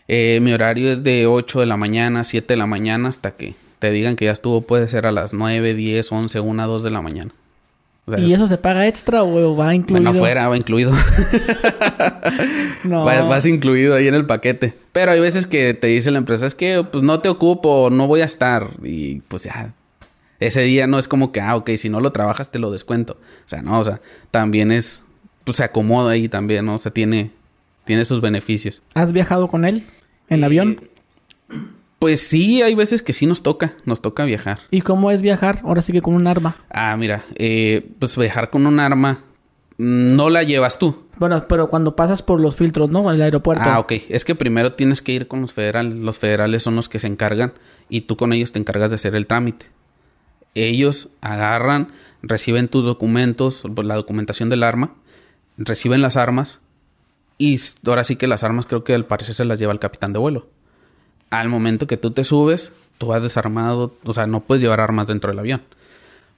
[0.08, 3.54] Eh, mi horario es de 8 de la mañana, 7 de la mañana, hasta que
[3.78, 6.90] te digan que ya estuvo, puede ser a las 9, 10, 11, 1, 2 de
[6.90, 7.30] la mañana.
[8.06, 10.02] O sea, ¿Y es- eso se paga extra o va incluido?
[10.04, 10.92] Bueno, afuera va incluido.
[12.84, 13.04] No.
[13.04, 14.74] Va- Vas incluido ahí en el paquete.
[14.92, 18.06] Pero hay veces que te dice la empresa, es que pues no te ocupo, no
[18.06, 18.68] voy a estar.
[18.82, 19.72] Y pues ya,
[20.40, 23.14] ese día no es como que, ah, ok, si no lo trabajas te lo descuento.
[23.14, 25.02] O sea, no, o sea, también es,
[25.44, 26.74] pues se acomoda ahí también, ¿no?
[26.74, 27.30] O sea, tiene,
[27.84, 28.82] tiene sus beneficios.
[28.94, 29.84] ¿Has viajado con él?
[30.28, 30.80] ¿En Eh, avión?
[31.98, 34.58] Pues sí, hay veces que sí nos toca, nos toca viajar.
[34.70, 35.60] ¿Y cómo es viajar?
[35.64, 36.56] Ahora sí que con un arma.
[36.70, 39.20] Ah, mira, eh, pues viajar con un arma
[39.78, 41.02] mm, no la llevas tú.
[41.18, 43.08] Bueno, pero cuando pasas por los filtros, ¿no?
[43.08, 43.64] En el aeropuerto.
[43.64, 43.92] Ah, ok.
[44.08, 45.94] Es que primero tienes que ir con los federales.
[45.94, 47.54] Los federales son los que se encargan
[47.88, 49.66] y tú con ellos te encargas de hacer el trámite.
[50.54, 51.88] Ellos agarran,
[52.22, 54.94] reciben tus documentos, la documentación del arma,
[55.56, 56.60] reciben las armas
[57.38, 60.12] y ahora sí que las armas creo que al parecer se las lleva el capitán
[60.12, 60.46] de vuelo.
[61.30, 65.08] Al momento que tú te subes, tú vas desarmado, o sea, no puedes llevar armas
[65.08, 65.62] dentro del avión.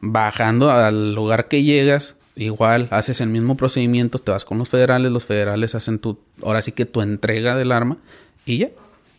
[0.00, 5.12] Bajando al lugar que llegas, igual haces el mismo procedimiento, te vas con los federales,
[5.12, 7.98] los federales hacen tu, ahora sí que tu entrega del arma
[8.44, 8.70] y ya.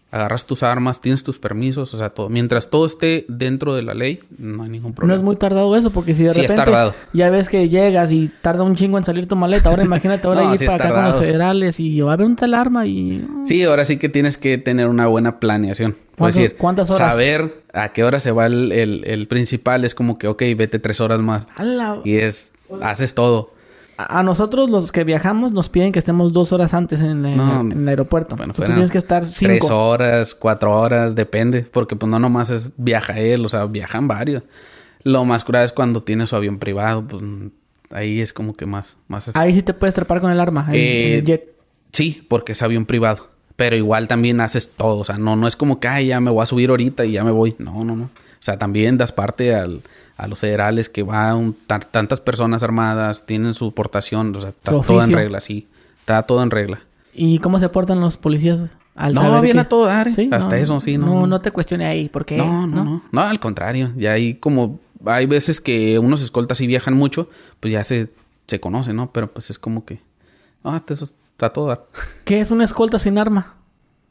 [0.10, 2.30] Agarras tus armas, tienes tus permisos, o sea, todo.
[2.30, 5.20] Mientras todo esté dentro de la ley, no hay ningún No problema.
[5.20, 6.72] es muy tardado eso, porque si de Sí, repente
[7.12, 10.44] ya ves que llegas y tarda un chingo en salir tu maleta, ahora imagínate ahora
[10.46, 12.86] No, ir sí para acá con los federales y va a haber un tal arma
[12.88, 13.22] y...
[13.46, 15.92] Sí, ahora sí que tienes que tener una buena planeación.
[15.92, 17.12] Es ¿Cuánto- decir, cuántas horas?
[17.12, 20.80] saber a qué hora se va el, el- el principal es como que, ok, vete
[20.80, 21.44] tres horas más.
[22.06, 23.52] Y es, haces todo.
[23.98, 27.62] A nosotros los que viajamos nos piden que estemos dos horas antes en, la- No,
[27.62, 28.36] en el aeropuerto.
[28.36, 29.76] bueno, tú tienes que estar Tres cinco.
[29.90, 31.62] horas, cuatro horas, depende.
[31.64, 34.44] Porque pues no nomás es viaja él, o sea, viajan varios.
[35.04, 37.24] Lo más curado es cuando tiene su avión privado, pues
[37.92, 38.98] ahí es como que más...
[39.08, 40.68] más Ahí sí te puedes trepar con el arma.
[40.72, 41.54] el Eh, jet.
[41.94, 43.30] Sí, porque es avión privado.
[43.56, 45.00] Pero igual también haces todo.
[45.00, 47.14] O sea, no, no es como que Ay, ya me voy a subir ahorita y
[47.14, 47.56] ya me voy.
[47.58, 48.10] No, no, no.
[48.40, 49.82] O sea, también das parte al-
[50.16, 54.36] a los federales que va un- tan- tantas personas armadas, tienen su portación.
[54.36, 55.68] O sea, está todo en regla, sí.
[56.00, 56.80] Está todo en regla.
[57.14, 60.12] ¿Y cómo se portan los policías al No, saber bien que- a todo dar.
[60.12, 61.28] Sí, Hasta eso, sí, no, No, no.
[61.28, 62.38] no te cuestione ahí, porque...
[62.38, 63.22] No, no, no, no.
[63.22, 63.92] al contrario.
[63.98, 64.80] Ya hay como...
[65.06, 68.10] Hay veces que unos escoltas sí viajan mucho, pues ya se,
[68.48, 69.12] se conocen, ¿no?
[69.12, 70.00] Pero pues es como que...
[70.64, 71.86] No, hasta eso está todo dar.
[72.26, 73.56] ¿Qué es una escolta sin arma?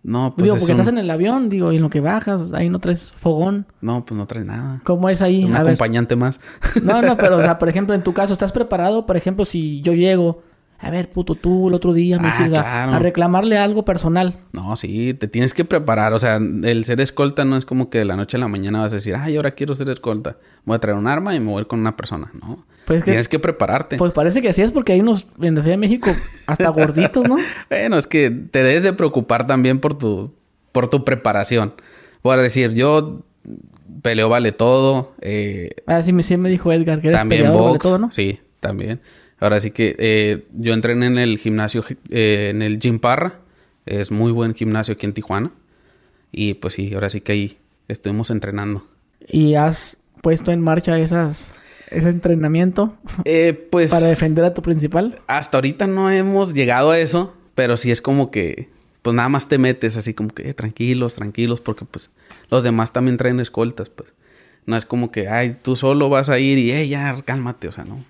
[0.09, 1.99] No, pues digo, es porque un- estás en el avión, digo, y en lo que
[2.01, 3.67] bajas, ahí no traes fogón.
[3.81, 4.81] No, pues no trae nada.
[4.85, 5.45] ¿Cómo es ahí?
[5.45, 5.73] Un A ver.
[5.73, 6.39] acompañante más.
[6.83, 9.05] No, no, pero, o sea, por ejemplo, en tu caso, ¿estás preparado?
[9.05, 10.43] Por ejemplo, si yo llego,
[10.79, 12.93] a ver, puto, tú el otro día me Ah, hiciste a- claro.
[12.93, 14.35] a reclamarle algo personal.
[14.53, 16.13] No, sí, te tienes que preparar.
[16.13, 18.81] O sea, el ser escolta no es como que de la noche a la mañana
[18.81, 20.37] vas a decir, ay, ahora quiero ser escolta.
[20.65, 22.31] Voy a traer un arma y me voy a ir con una persona.
[22.41, 22.65] No.
[22.87, 23.97] Pues que- tienes que prepararte.
[23.97, 26.11] Pues parece que así es porque hay unos en la Ciudad de México
[26.47, 27.37] hasta gorditos, ¿no?
[27.71, 30.35] Bueno, es que te debes de preocupar también por tu,
[30.73, 31.73] por tu preparación.
[32.23, 33.23] Por decir, yo
[34.03, 35.15] peleo vale todo.
[35.21, 38.13] Eh, Ah, sí, me, sí me dijo Edgar que eres también peleador todo, ¿no?
[38.13, 39.01] Sí, también.
[39.39, 43.41] Ahora sí que eh, yo entrené en el gimnasio, eh, en el Gym Parra.
[43.85, 45.53] Es muy buen gimnasio aquí en Tijuana.
[46.33, 48.85] Y pues sí, ahora sí que ahí estuvimos entrenando.
[49.29, 51.53] Y has puesto en marcha esas
[51.91, 55.21] ese entrenamiento Eh, pues para defender a tu principal.
[55.29, 58.69] hasta ahorita no hemos llegado a eso, pero sí es como que
[59.03, 62.11] pues nada más te metes así como que eh, tranquilos, tranquilos, porque pues
[62.51, 64.15] los demás también traen escoltas, pues.
[64.67, 67.73] No es como que, ay, tú solo vas a ir y, eh, ya, cálmate, o
[67.73, 68.05] sea, no.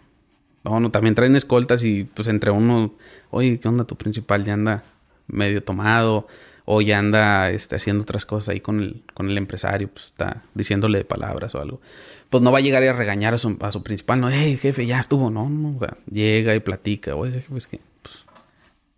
[0.67, 2.93] No, no, también traen escoltas y pues entre uno,
[3.31, 3.85] oye, ¿qué onda?
[3.85, 4.83] Tu principal ya anda
[5.29, 6.27] medio tomado
[6.65, 10.43] o ya anda este, haciendo otras cosas ahí con el, con el empresario, pues está
[10.55, 11.81] diciéndole palabras o algo.
[12.31, 14.57] Pues no va a llegar y a regañar a su, a su principal, no, hey,
[14.57, 18.27] jefe, ya estuvo, no, no, o sea, llega y platica, oye, jefe, es que, pues,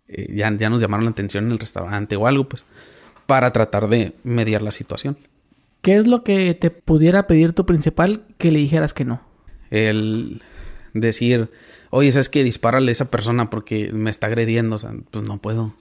[0.07, 2.65] eh, ya, ya nos llamaron la atención en el restaurante o algo, pues,
[3.27, 5.17] para tratar de mediar la situación.
[5.83, 9.21] ¿Qué es lo que te pudiera pedir tu principal que le dijeras que no?
[9.69, 10.41] El
[10.93, 11.49] decir,
[11.89, 15.37] oye, ¿sabes que Dispárale a esa persona porque me está agrediendo, o sea, pues no
[15.37, 15.73] puedo.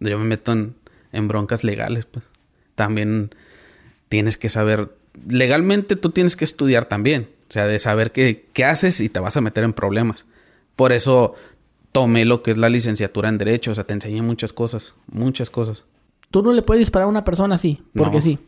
[0.00, 0.74] Yo me meto en,
[1.12, 2.30] en broncas legales, pues.
[2.74, 3.30] También
[4.08, 4.90] tienes que saber,
[5.28, 9.20] legalmente tú tienes que estudiar también, o sea, de saber qué, qué haces y te
[9.20, 10.24] vas a meter en problemas.
[10.76, 11.34] Por eso
[11.92, 15.50] tomé lo que es la licenciatura en Derecho, o sea, te enseñé muchas cosas, muchas
[15.50, 15.84] cosas.
[16.30, 18.22] Tú no le puedes disparar a una persona así, porque No.
[18.22, 18.38] sí.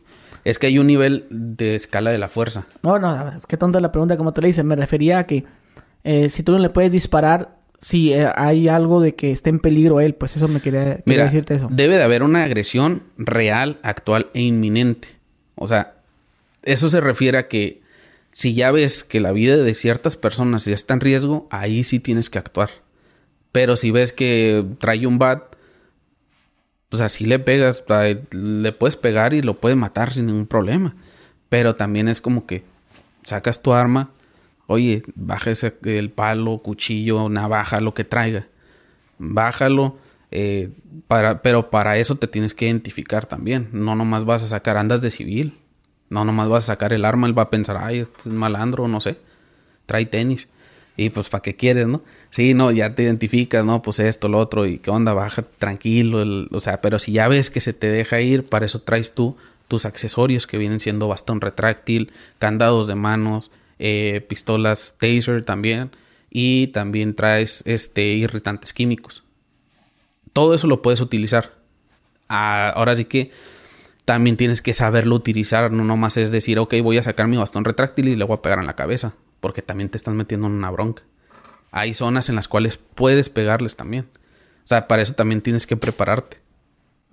[0.45, 2.65] Es que hay un nivel de escala de la fuerza.
[2.81, 4.61] No, no, ver, qué tonta la pregunta como te la hice.
[4.63, 5.45] Me refería a que
[6.03, 9.59] eh, si tú no le puedes disparar, si eh, hay algo de que esté en
[9.59, 11.67] peligro él, pues eso me quería, quería Mira, decirte eso.
[11.69, 15.09] debe de haber una agresión real, actual e inminente.
[15.55, 15.95] O sea,
[16.63, 17.81] eso se refiere a que
[18.31, 21.99] si ya ves que la vida de ciertas personas ya está en riesgo, ahí sí
[21.99, 22.69] tienes que actuar.
[23.51, 25.43] Pero si ves que trae un bat,
[26.89, 27.83] pues así le pegas,
[28.31, 30.95] le puedes pegar y lo puedes matar sin ningún problema.
[31.49, 32.63] Pero también es como que
[33.23, 34.09] sacas tu arma,
[34.67, 38.47] oye, baja ese, el palo, cuchillo, navaja, lo que traiga.
[39.17, 39.97] Bájalo.
[40.31, 40.69] eh,
[41.43, 43.69] pero para eso te tienes que identificar también.
[43.71, 45.57] No nomás vas a sacar, andas de civil.
[46.09, 48.87] No nomás vas a sacar el arma, él va a pensar, ay, este es malandro,
[48.87, 49.17] no sé.
[49.85, 50.49] Trae tenis.
[50.95, 52.03] Y pues, ¿para qué quieres, no?
[52.29, 53.81] Sí, no, ya te identificas, ¿no?
[53.81, 56.47] Pues esto, lo otro, y qué onda, baja tranquilo.
[56.51, 59.37] o sea, pero si ya ves que se te deja ir, para eso traes tú
[59.67, 63.49] tus accesorios que vienen siendo bastón retráctil, candados de manos,
[63.85, 65.91] eh, pistolas taser también,
[66.29, 69.23] y también traes este irritantes químicos.
[70.31, 71.51] Todo eso lo puedes utilizar.
[72.29, 73.31] Ah, ahora sí que
[74.05, 77.65] también tienes que saberlo utilizar, no nomás es decir, ok, voy a sacar mi bastón
[77.65, 80.53] retráctil y le voy a pegar en la cabeza, porque también te estás metiendo en
[80.53, 81.03] una bronca.
[81.71, 84.07] Hay zonas en las cuales puedes pegarles también.
[84.63, 86.37] O sea, para eso también tienes que prepararte.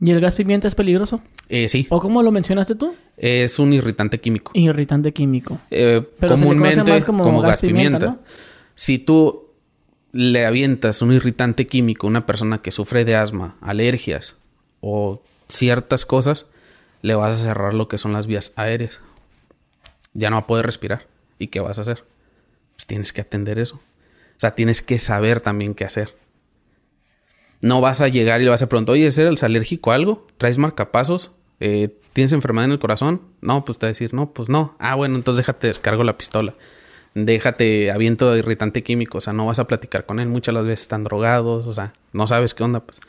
[0.00, 1.20] ¿Y el gas pimienta es peligroso?
[1.48, 2.94] Eh, sí, ¿O cómo lo mencionaste tú?
[3.16, 4.52] es un irritante químico.
[4.54, 5.58] Irritante químico.
[5.70, 7.98] Eh, Pero se comúnmente más como como, gas gas pimienta.
[7.98, 8.26] pimienta, ¿no?
[8.74, 9.50] Si tú
[10.12, 14.36] le avientas un irritante químico a una persona que sufre de asma, alergias
[14.80, 16.46] o ciertas cosas,
[17.02, 19.00] le vas a cerrar lo que son las vías aéreas.
[20.14, 21.06] Ya no va a poder respirar.
[21.38, 22.04] ¿Y qué vas a hacer?
[22.74, 23.76] Pues tienes que atender eso.
[23.76, 26.14] O sea, tienes que saber también qué hacer.
[27.60, 30.26] No vas a llegar y le vas a preguntar, oye, ¿eres alérgico a algo?
[30.38, 31.30] ¿Traes marcapasos?
[31.60, 33.20] Eh, ¿Tienes enfermedad en el corazón?
[33.40, 34.74] No, pues te va a decir, no, pues no.
[34.78, 36.54] Ah, bueno, entonces déjate descargo la pistola.
[37.14, 40.82] déjate aviento irritante químico, o sea, no vas a platicar con él, muchas las veces
[40.82, 43.00] están drogados, o sea, no sabes qué onda, pues.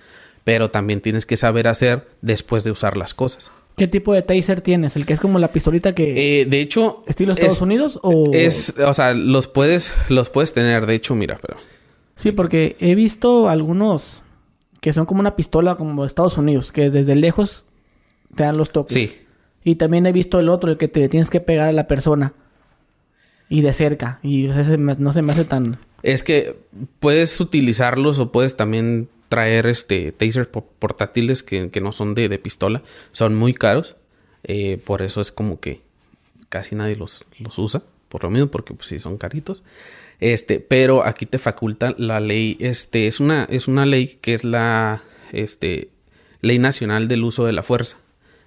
[0.43, 3.51] Pero también tienes que saber hacer después de usar las cosas.
[3.77, 4.95] ¿Qué tipo de taser tienes?
[4.95, 6.41] ¿El que es como la pistolita que...
[6.41, 7.03] Eh, de hecho...
[7.07, 8.31] ¿Estilo Estados Unidos o...?
[8.33, 11.57] Es, o sea, los puedes, los puedes tener, de hecho, mira, pero...
[12.15, 14.23] Sí, porque he visto algunos
[14.81, 17.65] que son como una pistola como Estados Unidos, que desde lejos
[18.35, 18.93] te dan los toques.
[18.93, 19.17] Sí.
[19.63, 22.33] Y también he visto el otro, el que te tienes que pegar a la persona.
[23.47, 24.19] Y de cerca.
[24.23, 25.77] Y ese no se me hace tan...
[26.03, 26.57] Es que
[26.99, 32.27] puedes utilizarlos o puedes también traer este tasers po- portátiles que, que no son de,
[32.27, 32.81] de pistola.
[33.11, 33.97] Son muy caros.
[34.43, 35.81] Eh, por eso es como que
[36.49, 37.83] casi nadie los, los usa.
[38.09, 39.63] Por lo mismo, porque pues sí son caritos.
[40.21, 42.55] Este, pero aquí te faculta la ley.
[42.59, 45.01] Este, es una, es una ley que es la
[45.33, 45.89] este,
[46.41, 47.97] Ley Nacional del Uso de la Fuerza.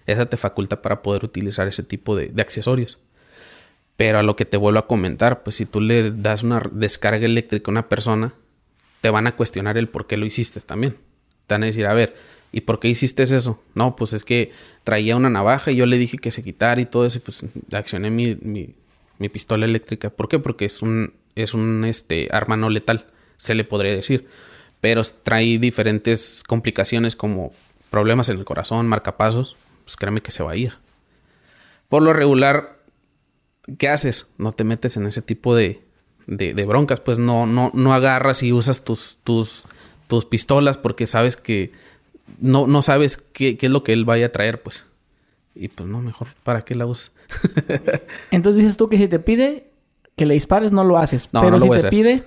[0.07, 2.99] Esa te faculta para poder utilizar ese tipo de, de accesorios.
[3.97, 7.27] Pero a lo que te vuelvo a comentar, pues si tú le das una descarga
[7.27, 8.35] eléctrica a una persona,
[9.01, 10.97] te van a cuestionar el por qué lo hiciste también.
[11.47, 12.15] Te van a decir, a ver,
[12.53, 13.63] ¿y por qué hiciste eso?
[13.75, 14.53] No, pues es que
[14.85, 17.45] traía una navaja y yo le dije que se quitara y todo eso, y pues
[17.73, 18.75] accioné mi, mi,
[19.19, 20.11] mi pistola eléctrica.
[20.11, 20.39] ¿Por qué?
[20.39, 24.29] Porque es un, es un este, arma no letal, se le podría decir.
[24.81, 27.53] Pero trae diferentes complicaciones como
[27.91, 30.75] problemas en el corazón, marcapasos, pues créeme que se va a ir.
[31.89, 32.79] Por lo regular,
[33.79, 34.33] ¿qué haces?
[34.39, 35.81] No te metes en ese tipo de,
[36.27, 39.65] de, de broncas, pues no, no, no agarras y usas tus, tus,
[40.07, 41.73] tus pistolas porque sabes que
[42.41, 44.87] no, no sabes qué, qué es lo que él vaya a traer, pues.
[45.55, 47.13] Y pues no, mejor, ¿para qué la usas?
[48.31, 49.71] Entonces dices tú que si te pide
[50.17, 51.29] que le dispares, no lo haces.
[51.33, 51.91] No, Pero no lo si voy a te hacer.
[51.91, 52.23] pide,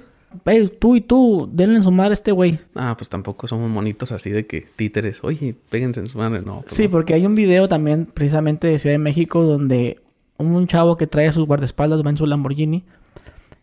[0.45, 2.60] "Ey, tú y tú, denle en su madre a este güey.
[2.76, 6.62] ah, pues tampoco somos monitos así de que títeres, oye, péguense en su madre, no.
[6.62, 10.02] pues Sí, porque hay un video también precisamente de Ciudad de México donde
[10.38, 12.84] un chavo que trae a sus guardaespaldas va en su Lamborghini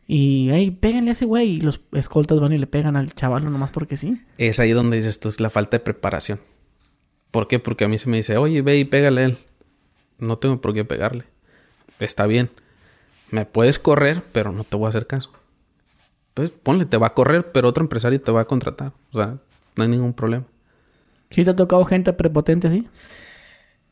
[0.06, 1.50] y, hey, péguenle a ese güey.
[1.50, 4.20] Y los escoltas van y le pegan al chaval nomás porque sí.
[4.38, 6.40] Es ahí donde dices tú, es la falta de preparación.
[7.30, 7.58] ¿Por qué?
[7.58, 9.38] Porque a mí se me dice, oye, ve y pégale a él.
[10.18, 11.24] No tengo por qué pegarle.
[12.00, 12.50] Está bien.
[13.35, 15.33] Me puedes correr, pero no te voy a hacer caso.
[16.35, 18.92] Pues ponle, te va a correr, pero otro empresario te va a contratar.
[19.12, 19.38] O sea,
[19.75, 20.44] no hay ningún problema.
[21.31, 22.87] ¿Sí te ha tocado gente prepotente así?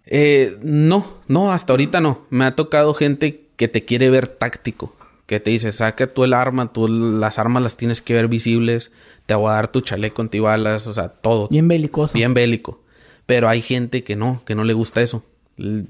[0.06, 2.20] Eh, no, no, hasta ahorita no.
[2.30, 4.94] Me ha tocado gente que te quiere ver táctico.
[5.26, 8.92] Que te dice, saca tú el arma, tú las armas las tienes que ver visibles.
[9.26, 11.48] Te voy a dar tu chaleco antibalas, o sea, todo.
[11.50, 12.14] Bien belicoso.
[12.14, 12.80] bien bélico.
[13.26, 15.24] Pero hay gente que no, que no le gusta eso.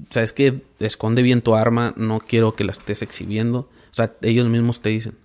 [0.09, 3.59] Sabes que esconde bien tu arma, no quiero que la estés exhibiendo.
[3.91, 5.15] O sea, ellos mismos te dicen.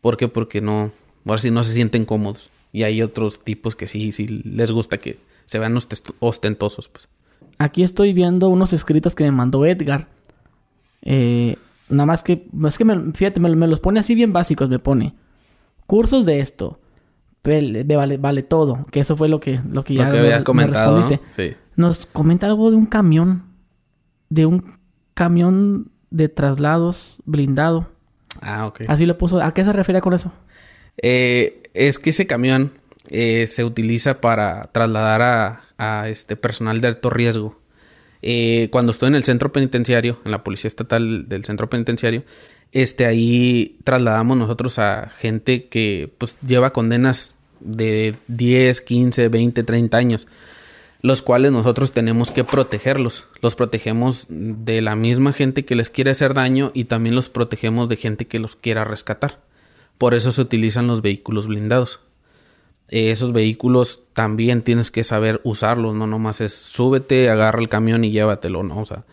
[0.00, 0.28] ¿Por qué?
[0.28, 0.92] Porque no,
[1.24, 2.50] ahora sí no se sienten cómodos.
[2.72, 5.78] Y hay otros tipos que sí, sí les gusta que se vean
[6.20, 7.08] ostentosos, pues.
[7.58, 10.08] Aquí estoy viendo unos escritos que me mandó Edgar.
[11.02, 11.56] Eh,
[11.88, 14.78] nada más que, es que me, fíjate, me, me los pone así bien básicos, me
[14.78, 15.14] pone.
[15.86, 16.80] Cursos de esto.
[17.44, 18.86] De vale, vale todo.
[18.90, 21.08] Que eso fue lo que, lo que ya Lo que me- había me comentado, ¿no?
[21.08, 21.50] respondiste.
[21.50, 21.56] Sí.
[21.76, 23.44] Nos comenta algo de un camión.
[24.34, 24.78] De un
[25.14, 27.88] camión de traslados blindado.
[28.40, 28.82] Ah, ok.
[28.88, 29.40] Así lo puso.
[29.40, 30.32] ¿A qué se refiere con eso?
[30.96, 32.72] Eh, es que ese camión
[33.10, 37.58] eh, se utiliza para trasladar a, a este personal de alto riesgo.
[38.22, 42.24] Eh, cuando estoy en el centro penitenciario, en la policía estatal del centro penitenciario,
[42.72, 49.96] este ahí trasladamos nosotros a gente que pues lleva condenas de 10, 15, 20, 30
[49.98, 50.26] años,
[51.04, 53.26] los cuales nosotros tenemos que protegerlos.
[53.42, 57.90] Los protegemos de la misma gente que les quiere hacer daño y también los protegemos
[57.90, 59.38] de gente que los quiera rescatar.
[59.98, 62.00] Por eso se utilizan los vehículos blindados.
[62.88, 68.02] Eh, esos vehículos también tienes que saber usarlos, no nomás es súbete, agarra el camión
[68.02, 68.80] y llévatelo, ¿no?
[68.80, 69.04] O sea,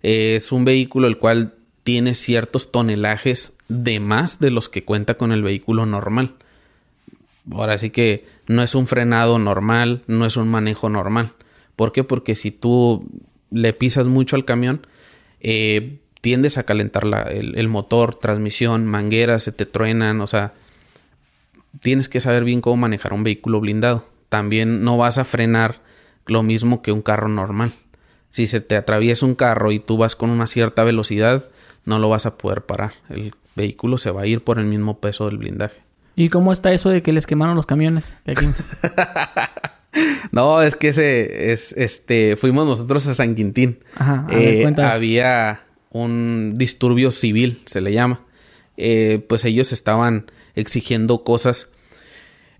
[0.00, 5.32] es un vehículo el cual tiene ciertos tonelajes de más de los que cuenta con
[5.32, 6.36] el vehículo normal.
[7.50, 11.32] Ahora sí que no es un frenado normal, no es un manejo normal.
[11.76, 12.04] ¿Por qué?
[12.04, 13.08] Porque si tú
[13.50, 14.86] le pisas mucho al camión,
[15.40, 20.54] eh, tiendes a calentar el, el motor, transmisión, mangueras, se te truenan, o sea,
[21.80, 24.06] tienes que saber bien cómo manejar un vehículo blindado.
[24.28, 25.80] También no vas a frenar
[26.26, 27.74] lo mismo que un carro normal.
[28.30, 31.48] Si se te atraviesa un carro y tú vas con una cierta velocidad,
[31.84, 32.92] no lo vas a poder parar.
[33.10, 35.82] El vehículo se va a ir por el mismo peso del blindaje.
[36.16, 38.16] ¿Y cómo está eso de que les quemaron los camiones?
[38.26, 38.46] aquí?
[40.30, 43.78] No, es que ese es este fuimos nosotros a San Quintín.
[43.94, 45.60] Ajá, a ver, Eh, había
[45.90, 48.22] un disturbio civil, se le llama.
[48.78, 51.70] Eh, pues ellos estaban exigiendo cosas.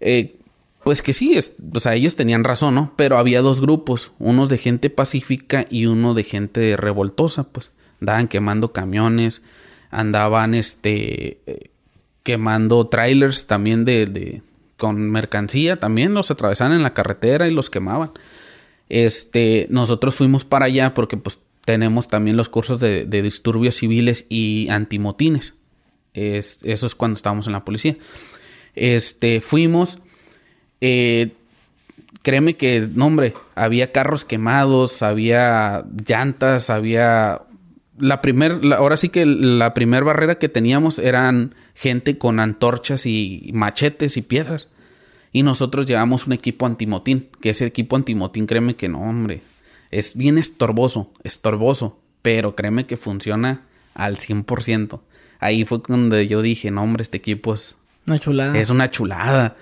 [0.00, 0.36] eh,
[0.84, 2.92] pues que sí, es- o sea, ellos tenían razón, ¿no?
[2.96, 7.70] Pero había dos grupos, unos de gente pacífica y uno de gente revoltosa, pues.
[8.00, 9.42] Daban quemando camiones,
[9.90, 11.70] andaban este eh,
[12.22, 14.42] quemando trailers también de, de,
[14.76, 18.12] con mercancía, también los atravesaban en la carretera y los quemaban.
[18.88, 24.68] Este, nosotros fuimos para allá porque pues tenemos también los cursos de, disturbios civiles y
[24.70, 25.54] antimotines.
[26.14, 27.96] Es, eso es cuando estábamos en la policía.
[28.74, 29.98] Este, fuimos.
[30.80, 31.32] Eh,
[32.22, 37.42] créeme que, no, hombre, había carros quemados, había llantas, había.
[37.98, 43.50] La primer, ahora sí que la primera barrera que teníamos eran gente con antorchas y
[43.52, 44.68] machetes y piedras.
[45.32, 49.42] Y nosotros llevamos un equipo antimotín, que ese equipo antimotín, créeme que no, hombre,
[49.90, 53.62] es bien estorboso, estorboso, pero créeme que funciona
[53.94, 55.00] al 100%.
[55.38, 57.76] Ahí fue cuando yo dije, no, hombre, este equipo es
[58.06, 58.58] una chulada.
[58.58, 59.56] Es una chulada.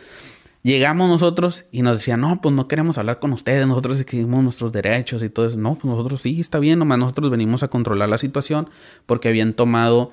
[0.63, 4.73] Llegamos nosotros y nos decían, no, pues no queremos hablar con ustedes, nosotros exigimos nuestros
[4.73, 5.57] derechos y todo eso.
[5.57, 8.69] No, pues nosotros sí, está bien, nomás nosotros venimos a controlar la situación
[9.07, 10.11] porque habían tomado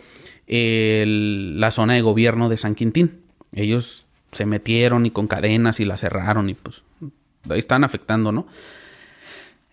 [0.48, 3.20] la zona de gobierno de San Quintín.
[3.52, 6.82] Ellos se metieron y con cadenas y la cerraron y pues
[7.50, 8.48] ahí están afectando, ¿no?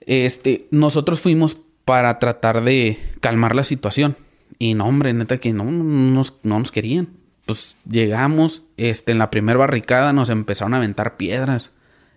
[0.01, 4.17] Este, nosotros fuimos para tratar de calmar la situación.
[4.59, 9.59] Y no, hombre, neta que no, no nos querían pues llegamos, este, en la primera
[9.59, 11.73] barricada nos empezaron a aventar piedras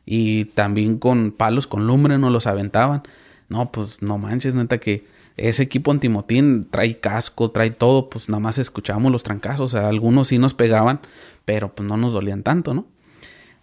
[0.05, 3.03] y también con palos con lumbre nos los aventaban.
[3.49, 5.05] No, pues no manches, neta que
[5.38, 9.88] ese equipo antimotín trae casco, trae todo, pues nada más escuchábamos los trancazos, o sea,
[9.88, 10.99] algunos sí nos pegaban,
[11.45, 12.88] pero pues no nos dolían tanto, ¿no?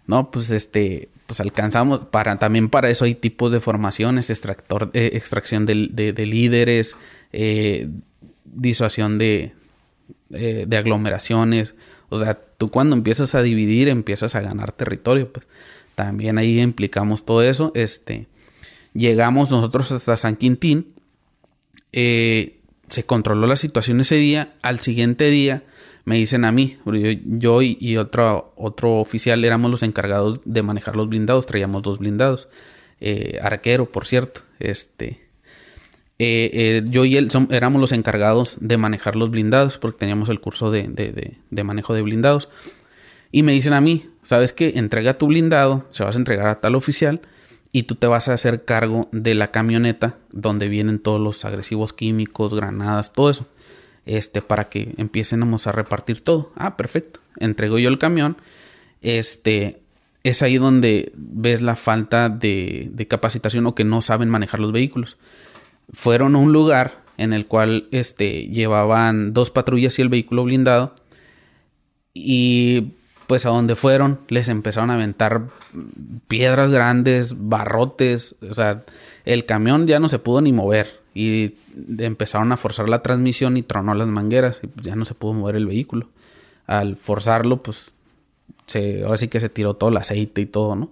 [0.07, 5.11] No, pues este, pues alcanzamos, para, también para eso hay tipos de formaciones, extractor, eh,
[5.13, 6.95] extracción de, de, líderes,
[7.33, 7.89] eh,
[8.45, 9.53] disuasión de,
[10.31, 11.75] eh, de aglomeraciones.
[12.09, 15.47] O sea, tú cuando empiezas a dividir, empiezas a ganar territorio, pues
[15.95, 17.71] también ahí implicamos todo eso.
[17.75, 18.27] Este,
[18.93, 20.93] llegamos nosotros hasta San Quintín,
[21.91, 22.59] eh,
[22.89, 25.63] se controló la situación ese día, al siguiente día
[26.05, 26.77] me dicen a mí,
[27.25, 32.47] yo, y, otro, oficial éramos los encargados de manejar los blindados, traíamos dos blindados,
[33.01, 35.24] eh, arquero, por cierto, este,
[36.17, 40.39] eh, eh, yo y él éramos los encargados de manejar los blindados, porque teníamos el
[40.39, 42.47] curso de, manejo de blindados.
[43.31, 44.73] Y me dicen a mí, ¿sabes qué?
[44.77, 47.21] Entrega tu blindado, se vas a entregar a tal oficial
[47.73, 51.91] y tú te vas a hacer cargo de la camioneta donde vienen todos los agresivos
[51.91, 53.47] químicos, granadas, todo eso.
[54.05, 56.53] Este, para que empiecemos a repartir todo.
[56.55, 57.19] Ah, perfecto.
[57.37, 58.37] Entrego yo el camión.
[59.01, 59.81] Este,
[60.23, 65.17] es ahí donde ves la falta de capacitación o que no saben manejar los vehículos
[65.91, 70.93] fueron a un lugar en el cual este, llevaban dos patrullas y el vehículo blindado.
[72.13, 72.93] Y
[73.27, 75.43] pues a donde fueron les empezaron a aventar
[76.27, 78.35] piedras grandes, barrotes.
[78.49, 78.83] O sea,
[79.25, 81.01] el camión ya no se pudo ni mover.
[81.13, 81.55] Y
[81.99, 84.59] empezaron a forzar la transmisión y tronó las mangueras.
[84.63, 86.09] Y pues ya no se pudo mover el vehículo.
[86.67, 87.91] Al forzarlo, pues
[88.65, 90.89] se, ahora sí que se tiró todo el aceite y todo, ¿no?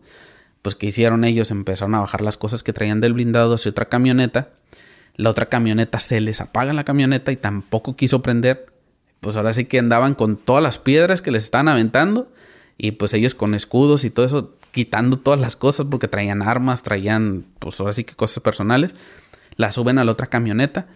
[0.62, 3.90] Pues que hicieron ellos, empezaron a bajar las cosas que traían del blindado hacia otra
[3.90, 4.50] camioneta
[5.16, 8.66] la otra camioneta se les apaga la camioneta y tampoco quiso prender.
[9.20, 12.32] Pues ahora sí que andaban con todas las piedras que les estaban aventando
[12.78, 16.84] y pues ellos con escudos y todo eso quitando todas las cosas porque traían armas,
[16.84, 18.96] traían pues ahora sí que cosas personales.
[19.56, 20.88] La suben a la otra camioneta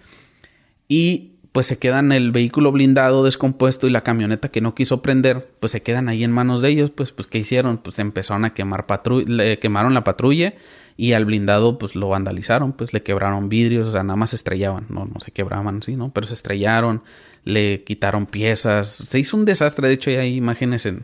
[0.88, 5.50] y pues se quedan el vehículo blindado descompuesto y la camioneta que no quiso prender,
[5.60, 7.78] pues se quedan ahí en manos de ellos, pues pues qué hicieron?
[7.78, 10.54] Pues empezaron a quemar patrulla, quemaron la patrulla
[10.98, 14.36] y al blindado pues lo vandalizaron, pues le quebraron vidrios, o sea, nada más se
[14.36, 16.12] estrellaban, no, no se quebraban así, ¿no?
[16.12, 17.04] Pero se estrellaron,
[17.46, 21.04] le quitaron piezas, se hizo un desastre, de hecho hay imágenes en,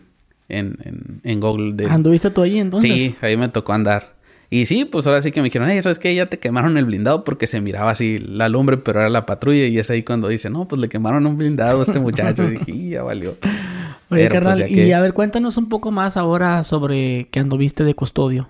[0.50, 1.74] en, en, Google.
[1.74, 1.86] De...
[1.86, 2.92] ¿Anduviste tú ahí entonces?
[2.92, 4.14] Sí, ahí me tocó andar.
[4.50, 6.14] Y sí, pues ahora sí que me dijeron, hey, ¿sabes qué?
[6.14, 9.66] Ya te quemaron el blindado porque se miraba así la lumbre, pero era la patrulla.
[9.66, 12.44] Y es ahí cuando dice, no, pues le quemaron un blindado a este muchacho.
[12.44, 13.32] y dije, ya valió.
[14.12, 17.96] Oye, pues, carnal, y a ver, cuéntanos un poco más ahora sobre que anduviste de
[17.96, 18.48] custodio.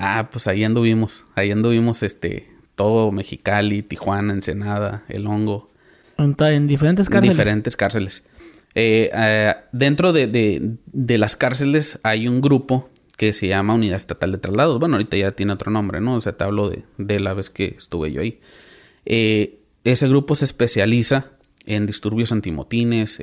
[0.00, 1.24] Ah, pues ahí anduvimos.
[1.34, 5.70] Ahí anduvimos, este, todo Mexicali, Tijuana, Ensenada, El Hongo.
[6.16, 7.30] En diferentes cárceles.
[7.30, 8.24] En diferentes cárceles.
[8.76, 14.38] Eh, eh, dentro de, las cárceles hay un grupo que se llama Unidad Estatal de
[14.38, 14.78] Traslados.
[14.78, 16.14] Bueno, ahorita ya tiene otro nombre, ¿no?
[16.14, 18.38] O sea, te hablo de, la vez que estuve yo ahí.
[19.04, 21.26] Eh, ese grupo se especializa
[21.66, 23.18] en disturbios antimotines.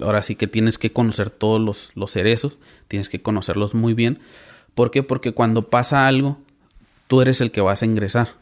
[0.00, 2.58] ahora sí que tienes que conocer todos los, los cerezos,
[2.88, 4.18] tienes que conocerlos muy bien,
[4.76, 5.02] ¿Por qué?
[5.02, 6.36] Porque cuando pasa algo,
[7.06, 8.34] tú eres el que vas a ingresar.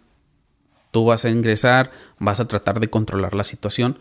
[0.91, 4.01] Tú vas a ingresar, vas a tratar de controlar la situación.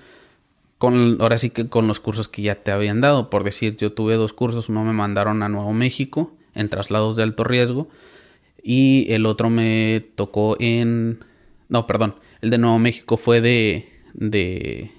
[0.80, 3.30] Con, ahora sí que con los cursos que ya te habían dado.
[3.30, 7.22] Por decir, yo tuve dos cursos, uno me mandaron a Nuevo México en traslados de
[7.22, 7.88] alto riesgo
[8.64, 11.24] y el otro me tocó en...
[11.70, 14.90] No, perdón, el de Nuevo México fue de, de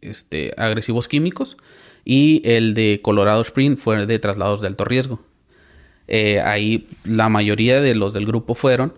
[0.00, 1.58] este, agresivos químicos
[2.04, 5.20] y el de Colorado Spring fue de traslados de alto riesgo.
[6.08, 8.94] Eh, ahí la mayoría de los del grupo fueron,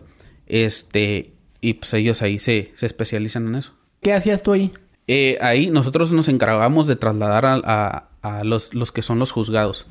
[0.46, 3.72] este, y pues ellos ahí se, se especializan en eso.
[4.02, 4.72] ¿Qué hacías tú ahí?
[5.06, 9.86] Eh, ahí nosotros nos encargamos de trasladar a, a, los, los, que son los juzgados.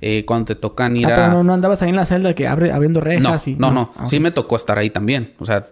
[0.00, 1.28] Eh, cuando te tocan ir ah, a...
[1.30, 3.56] Pero no, andabas ahí en la celda que abre, abriendo rejas no, y...
[3.56, 5.32] No, no, sí me tocó estar ahí también.
[5.38, 5.68] O sea,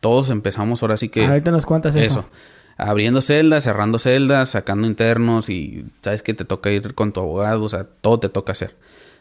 [0.00, 1.24] todos empezamos ahora sí que...
[1.24, 2.20] Ahorita nos cuentas eso.
[2.20, 2.28] Eso.
[2.76, 7.62] Abriendo celdas, cerrando celdas, sacando internos y sabes que te toca ir con tu abogado,
[7.62, 8.74] o sea, todo te toca hacer.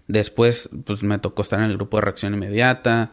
[0.08, 3.12] Después, pues me tocó estar en el grupo de reacción inmediata.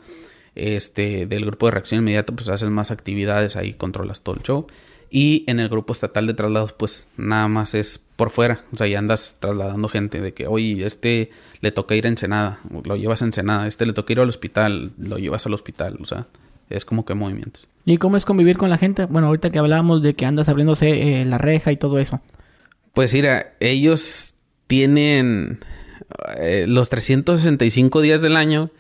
[0.57, 4.67] Este, del grupo de reacción inmediata, pues haces más actividades ahí, controlas todo el show.
[5.11, 8.61] Y en el grupo estatal de traslados, pues nada más es por fuera.
[8.73, 11.31] O sea, ya andas trasladando gente de que, oye, este
[11.61, 13.67] le toca ir a Ensenada, lo llevas a Ensenada.
[13.67, 15.99] Este le toca ir al hospital, lo llevas al hospital.
[16.01, 16.27] O sea,
[16.69, 17.67] es como que movimientos.
[17.85, 19.07] ¿Y cómo es convivir con la gente?
[19.07, 22.21] Bueno, ahorita que hablábamos de que andas abriéndose eh, la reja y todo eso.
[22.95, 24.35] Pues mira, ellos
[24.69, 25.59] tienen
[26.37, 28.71] eh, los 365 días del año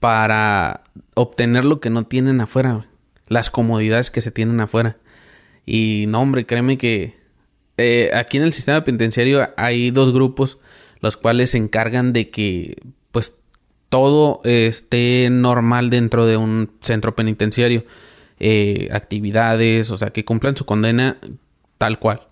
[0.00, 0.82] para
[1.14, 2.86] obtener lo que no tienen afuera.
[3.28, 4.96] Las comodidades que se tienen afuera.
[5.66, 7.16] Y no, hombre, créeme que
[7.76, 10.58] eh, aquí en el sistema penitenciario hay dos grupos
[11.00, 13.36] los cuales se encargan de que pues
[13.90, 17.84] todo esté normal dentro de un centro penitenciario.
[18.40, 21.18] Eh, actividades, o sea, que cumplan su condena
[21.78, 22.26] tal cual.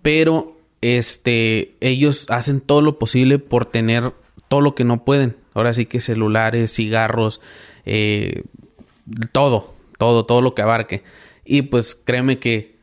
[0.00, 0.53] Pero
[0.84, 4.12] este, ellos hacen todo lo posible por tener
[4.48, 5.34] todo lo que no pueden.
[5.54, 7.40] Ahora sí que celulares, cigarros,
[7.86, 8.42] eh,
[9.32, 11.02] todo, todo, todo lo que abarque.
[11.46, 12.74] Y pues créeme que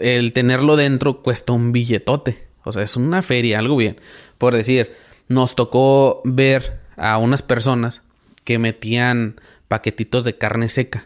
[0.00, 2.44] el tenerlo dentro cuesta un billetote.
[2.64, 4.00] O sea, es una feria, algo bien.
[4.38, 4.92] Por decir,
[5.28, 8.02] nos tocó ver a unas personas
[8.42, 11.04] que metían paquetitos de carne seca.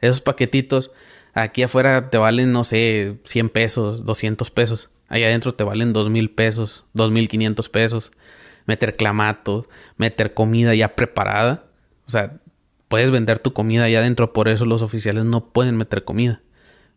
[0.00, 0.90] Esos paquetitos
[1.32, 4.90] aquí afuera te valen, no sé, 100 pesos, 200 pesos.
[5.14, 8.10] Allá adentro te valen 2 mil pesos, 2 mil 500 pesos.
[8.66, 11.66] Meter clamatos, meter comida ya preparada.
[12.04, 12.40] O sea,
[12.88, 16.40] puedes vender tu comida allá adentro, por eso los oficiales no pueden meter comida.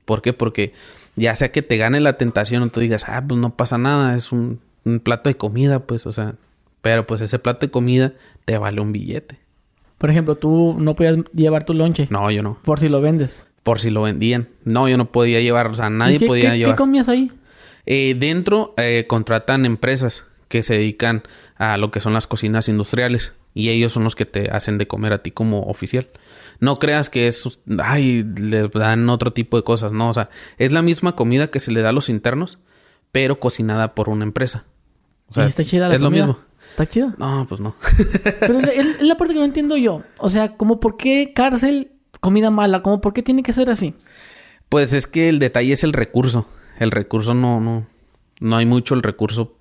[0.03, 0.33] ¿Por qué?
[0.33, 0.73] Porque
[1.15, 4.15] ya sea que te gane la tentación o tú digas, ah, pues no pasa nada,
[4.15, 4.61] es un,
[5.03, 6.33] plato de comida, pues, o sea,
[6.81, 8.13] pero pues ese plato de comida
[8.45, 9.37] te vale un billete.
[9.99, 12.07] Por ejemplo, tú no podías llevar tu lonche.
[12.09, 12.57] No, yo no.
[12.63, 13.45] Por si lo vendes.
[13.61, 14.49] Por si lo vendían.
[14.63, 16.73] No, yo no podía llevar, o sea, nadie podía llevar.
[16.73, 17.31] ¿Qué comías ahí?
[17.89, 21.23] Eh, dentro eh, contratan empresas que se dedican
[21.55, 24.87] a lo que son las cocinas industriales y ellos son los que te hacen de
[24.87, 26.07] comer a ti como oficial.
[26.59, 30.73] No creas que es, ay, le dan otro tipo de cosas, no, o sea, es
[30.73, 32.59] la misma comida que se le da a los internos,
[33.13, 34.65] pero cocinada por una empresa.
[35.29, 36.39] O sea, está chida la es lo mismo.
[36.71, 37.15] ¿Está chida?
[37.17, 37.75] No, pues no.
[38.41, 40.03] pero es la parte que no entiendo yo.
[40.19, 43.95] O sea, como por qué cárcel, comida mala, como por qué tiene que ser así.
[44.69, 46.47] Pues es que el detalle es el recurso.
[46.77, 47.85] El recurso no, no,
[48.39, 49.55] no hay mucho el recurso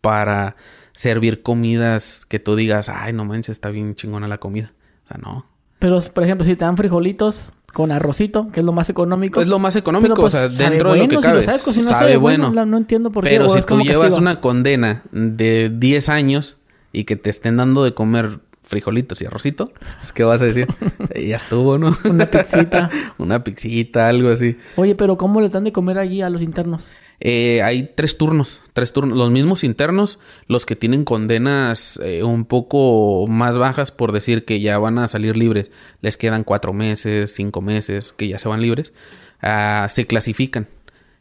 [0.00, 0.56] para
[0.92, 4.72] servir comidas que tú digas, ay, no manches, está bien chingona la comida.
[5.04, 5.46] O sea, no.
[5.78, 9.40] Pero, por ejemplo, si te dan frijolitos con arrocito, que es lo más económico.
[9.40, 11.42] Es lo más económico, o pues, sea, dentro de lo que cabe.
[11.42, 12.50] sabe bueno.
[12.50, 13.30] no entiendo por qué.
[13.30, 16.58] Pero si tú llevas una condena de 10 años
[16.92, 18.40] y que te estén dando de comer
[18.70, 20.68] frijolitos y arrocito, pues ¿qué vas a decir?
[21.14, 21.96] ya estuvo, ¿no?
[22.04, 22.88] una pixita.
[23.18, 24.56] una pixita, algo así.
[24.76, 26.88] Oye, pero ¿cómo les dan de comer allí a los internos?
[27.22, 32.46] Eh, hay tres turnos, tres turnos, los mismos internos, los que tienen condenas eh, un
[32.46, 37.34] poco más bajas por decir que ya van a salir libres, les quedan cuatro meses,
[37.34, 38.94] cinco meses, que ya se van libres,
[39.42, 40.68] ah, se clasifican.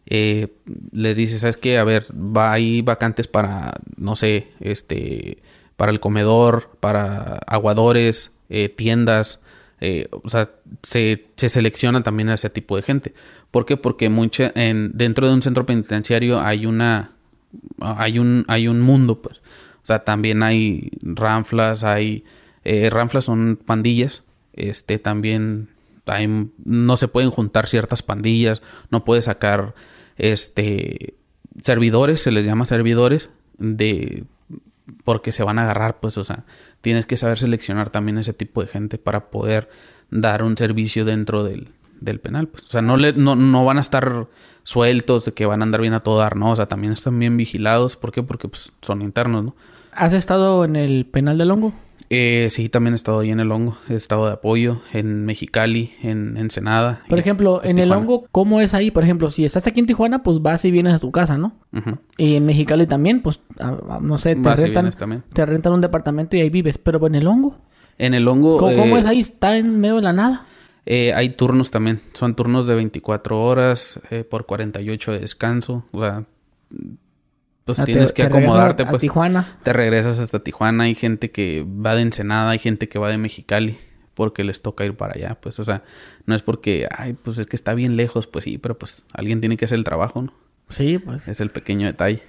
[0.06, 0.48] Eh,
[0.92, 1.78] les dice, ¿sabes qué?
[1.78, 5.40] A ver, va ahí vacantes para, no sé, este,
[5.80, 8.36] para el comedor, para aguadores,
[8.76, 9.40] tiendas,
[10.12, 10.50] o sea,
[10.84, 13.14] se, se selecciona también a ese tipo de gente.
[13.50, 13.78] ¿Por qué?
[13.78, 17.14] Porque mucha, en, dentro de un centro penitenciario hay una
[17.80, 19.40] hay un hay un mundo, pues.
[19.82, 22.24] O sea, también hay ranflas, hay
[22.64, 24.24] eh, ranflas son pandillas,
[24.54, 25.70] este también
[26.06, 28.62] hay, no se pueden juntar ciertas pandillas,
[28.92, 29.74] no puedes sacar
[30.18, 31.16] este
[31.62, 34.26] servidores, se les llama servidores de
[35.04, 36.46] porque se van a agarrar, pues, o sea,
[36.82, 39.70] tienes que saber seleccionar también ese tipo de gente para poder
[40.12, 41.70] dar un servicio dentro del,
[42.00, 42.48] del penal.
[42.48, 42.64] Pues.
[42.64, 44.28] O sea, no, le, no, no van a estar
[44.64, 46.52] sueltos de que van a andar bien a todo dar, ¿no?
[46.52, 47.96] O sea, también están bien vigilados.
[47.96, 48.24] ¿Por qué?
[48.24, 49.56] Porque pues, son internos, ¿no?
[49.92, 51.74] ¿Has estado en el penal del hongo?
[52.12, 53.78] Eh, sí, también he estado ahí en el hongo.
[53.88, 57.04] He estado de apoyo en Mexicali, en Ensenada.
[57.08, 58.90] Por ejemplo, en el hongo, ¿cómo es ahí?
[58.90, 61.54] Por ejemplo, si estás aquí en Tijuana, pues vas y vienes a tu casa, ¿no?
[62.18, 63.40] Y en Mexicali también, pues,
[64.02, 66.80] no sé, te rentan, te rentan un departamento y ahí vives.
[66.80, 67.58] Pero en el hongo.
[68.00, 68.58] En el hongo.
[68.58, 69.20] ¿Cómo, eh, es ahí?
[69.20, 70.46] ¿Está en medio de la nada?
[70.86, 72.02] Eh, hay turnos también.
[72.14, 75.86] Son turnos de 24 horas eh, por 48 de descanso.
[75.92, 76.26] O sea,
[77.76, 78.84] pues Ah, tienes te- que te acomodarte.
[78.84, 79.48] a pues Tijuana.
[79.64, 80.86] te regresas hasta Tijuana.
[80.86, 83.78] Hay gente que va de Ensenada, hay gente que va de Mexicali
[84.16, 85.38] porque les toca ir para allá.
[85.40, 85.84] Pues, o sea,
[86.26, 88.26] no es porque, ay, pues es que está bien lejos.
[88.28, 90.34] Pues sí, pero pues alguien tiene que hacer el trabajo, ¿no?
[90.70, 91.28] Sí, pues.
[91.28, 92.22] Es el pequeño detalle.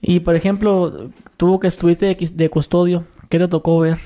[0.00, 3.98] Y por ejemplo, tú que estuviste de, de custodio, ¿qué te tocó ver?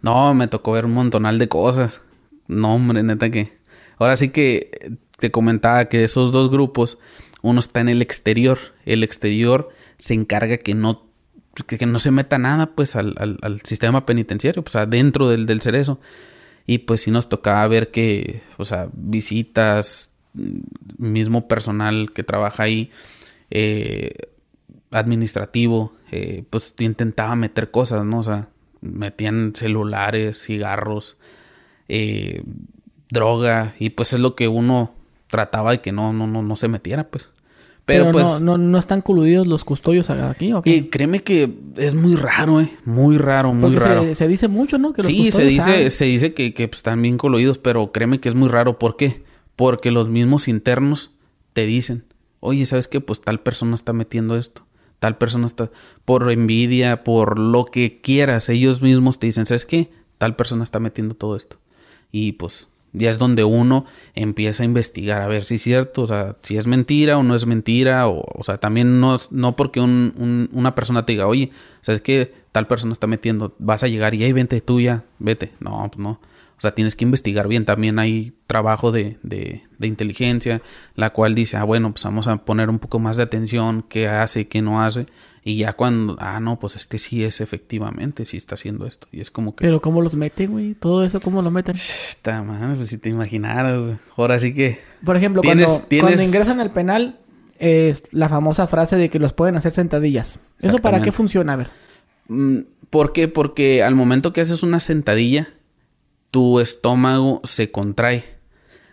[0.00, 2.00] No, me tocó ver un montonal de cosas.
[2.48, 3.58] No, hombre, neta que.
[3.98, 6.98] Ahora sí que eh, te comentaba que esos dos grupos,
[7.42, 8.58] uno está en el exterior.
[8.84, 9.68] El exterior
[9.98, 11.06] se encarga que no,
[11.66, 16.00] que, no se meta nada, pues, al, al- sistema penitenciario, pues, adentro del, del cerezo.
[16.66, 20.10] Y pues sí nos tocaba ver que, o sea, visitas,
[20.96, 22.90] mismo personal que trabaja ahí,
[23.50, 24.12] eh,
[24.90, 28.20] administrativo, eh, pues intentaba meter cosas, ¿no?
[28.20, 28.48] O sea,
[28.80, 31.16] metían celulares, cigarros,
[31.88, 32.42] eh,
[33.10, 34.94] droga, y pues es lo que uno
[35.28, 37.30] trataba de que no, no, no, no se metiera, pues.
[37.84, 40.70] Pero, Pero, pues, no, no, no están coludidos los custodios aquí, ¿o qué?
[40.76, 44.02] y créeme que es muy raro, eh, muy raro, muy Porque raro.
[44.04, 44.92] Se, se dice mucho, ¿no?
[44.92, 45.90] Que los Sí, se dice, saben.
[45.90, 48.78] se dice que, que pues, están bien coludidos, pero créeme que es muy raro.
[48.78, 49.24] ¿Por qué?
[49.56, 51.10] Porque los mismos internos
[51.54, 52.04] te dicen,
[52.38, 53.00] oye, ¿sabes qué?
[53.00, 54.64] Pues tal persona está metiendo esto.
[55.00, 55.70] Tal persona está...
[56.04, 59.90] Por envidia, por lo que quieras, ellos mismos te dicen, ¿sabes qué?
[60.18, 61.58] Tal persona está metiendo todo esto.
[62.12, 66.06] Y pues ya es donde uno empieza a investigar a ver si es cierto, o
[66.06, 69.80] sea, si es mentira o no es mentira, o, o sea, también no, no porque
[69.80, 72.32] un- un- una persona te diga, oye, ¿sabes qué?
[72.52, 75.52] Tal persona está metiendo, vas a llegar y, hey, vente tú ya, vete.
[75.60, 76.20] No, pues no.
[76.58, 77.64] O sea, tienes que investigar bien.
[77.64, 80.62] También hay trabajo de, de, de inteligencia,
[80.94, 84.06] la cual dice, ah, bueno, pues vamos a poner un poco más de atención, qué
[84.06, 85.06] hace, qué no hace.
[85.44, 89.08] Y ya cuando, ah, no, pues este sí es efectivamente, sí está haciendo esto.
[89.10, 89.64] Y es como que...
[89.64, 90.74] Pero ¿cómo los meten, güey?
[90.74, 91.74] Todo eso, ¿cómo lo meten?
[91.74, 93.96] Está mal, pues si te imaginaras, güey.
[94.16, 94.78] Ahora sí que.
[95.04, 97.18] Por ejemplo, Tienes- cuando, tienes- cuando ingresan al penal,
[97.58, 100.38] es la famosa frase de que los pueden hacer sentadillas.
[100.60, 101.54] ¿Eso para qué funciona?
[101.54, 101.68] A ver.
[102.28, 102.58] mm,
[102.90, 103.26] ¿Por qué?
[103.26, 105.48] Porque al momento que haces una sentadilla,
[106.30, 108.24] tu estómago se contrae.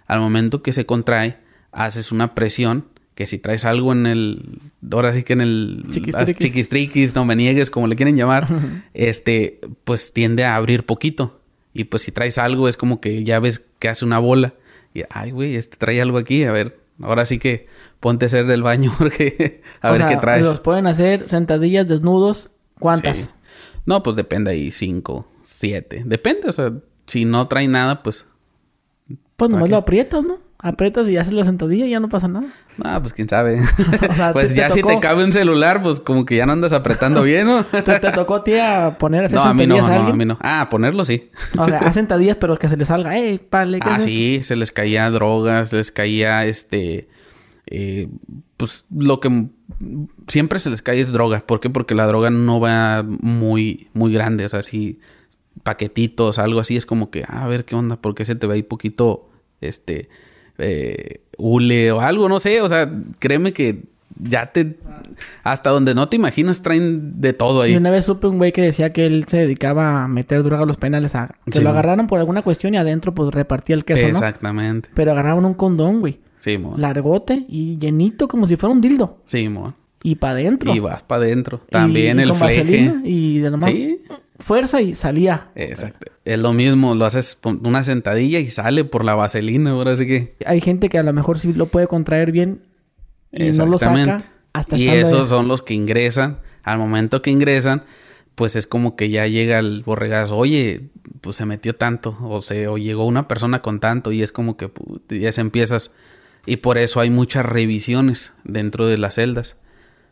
[0.07, 1.37] Al momento que se contrae,
[1.71, 2.85] haces una presión.
[3.19, 4.61] Que si traes algo en el.
[4.93, 5.83] Ahora sí que en el.
[5.91, 6.37] Chiquistriquis.
[6.37, 8.47] Chiquistriquis, no me niegues, como le quieren llamar.
[8.93, 11.41] este, pues tiende a abrir poquito.
[11.73, 14.53] Y pues si traes algo, es como que ya ves que hace una bola.
[14.93, 16.45] Y, ay, güey, este trae algo aquí.
[16.45, 17.67] A ver, ahora sí que
[17.99, 20.43] ponte a hacer del baño porque a O ver sea, qué traes.
[20.43, 22.51] Los pueden hacer sentadillas desnudos.
[22.79, 23.17] ¿Cuántas?
[23.17, 23.27] Sí.
[23.85, 26.03] No, pues depende ahí, cinco, siete.
[26.05, 26.71] Depende, o sea,
[27.05, 28.25] si no trae nada, pues.
[29.35, 29.71] Pues nomás qué?
[29.71, 30.39] lo aprietas, ¿no?
[30.61, 32.47] Aprietas y haces la sentadilla y ya no pasa nada.
[32.83, 33.59] Ah, pues quién sabe.
[34.09, 36.73] O sea, pues ya si te cabe un celular, pues como que ya no andas
[36.73, 37.63] apretando bien, ¿no?
[37.71, 40.07] ¿Te, te tocó a ti a poner a hacer no, a mí no, a no,
[40.07, 40.37] a mí no.
[40.41, 41.29] Ah, ponerlo sí.
[41.57, 43.17] O sea, haz sentadillas, pero que se le salga.
[43.17, 43.79] ¡Ey, pale!
[43.79, 47.07] ¿qué Ah, es sí, se les caía drogas, les caía este.
[47.67, 48.09] eh,
[48.57, 49.45] pues lo que
[50.27, 51.39] siempre se les cae es droga.
[51.45, 51.69] ¿Por qué?
[51.69, 54.43] Porque la droga no va muy, muy grande.
[54.43, 54.99] O sea, si
[55.63, 58.45] paquetitos, algo así, es como que, ah, a ver qué onda, ¿por qué se te
[58.45, 59.29] ve ahí poquito,
[59.61, 60.09] este,
[60.59, 62.29] eh, hule o algo?
[62.29, 63.83] No sé, o sea, créeme que
[64.21, 64.77] ya te.
[65.43, 67.77] Hasta donde no te imaginas, traen de todo Y ahí.
[67.77, 70.65] una vez supe un güey que decía que él se dedicaba a meter droga a
[70.65, 71.15] los penales.
[71.15, 71.35] A...
[71.45, 74.09] Que Sí, lo agarraron por alguna cuestión y adentro pues repartía el queso, ¿no?
[74.09, 74.89] Exactamente.
[74.93, 76.19] Pero agarraban un condón, güey.
[76.39, 76.75] Sí, mo.
[76.77, 79.17] Largote y llenito como si fuera un dildo.
[79.25, 79.73] Sí, mo.
[80.03, 80.73] Y para adentro.
[80.73, 81.61] Y vas para adentro.
[81.69, 82.93] También Y- el con fleje.
[83.03, 84.01] y de nomás Sí.
[84.39, 85.49] fuerza y salía.
[85.55, 86.11] Exacto.
[86.25, 90.35] Es lo mismo, lo haces una sentadilla y sale por la vaselina, ahora sí que.
[90.45, 92.61] Hay gente que a lo mejor sí lo puede contraer bien
[93.31, 94.21] y no lo saca
[94.53, 95.27] hasta Y esos ahí.
[95.27, 96.39] son los que ingresan.
[96.63, 97.83] Al momento que ingresan,
[98.35, 100.37] pues es como que ya llega el borregazo.
[100.37, 100.89] Oye,
[101.21, 102.17] pues se metió tanto.
[102.21, 104.11] O se, o llegó una persona con tanto.
[104.13, 104.69] Y es como que
[105.09, 105.93] ya se empiezas.
[106.45, 109.59] Y por eso hay muchas revisiones dentro de las celdas.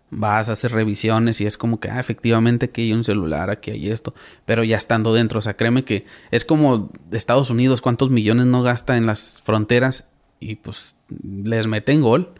[0.09, 3.71] Vas a hacer revisiones y es como que, ah, efectivamente aquí hay un celular, aquí
[3.71, 4.13] hay esto,
[4.45, 8.63] pero ya estando dentro, o sea, créeme que es como Estados Unidos, cuántos millones no
[8.63, 12.33] gasta en las fronteras y pues les meten gol.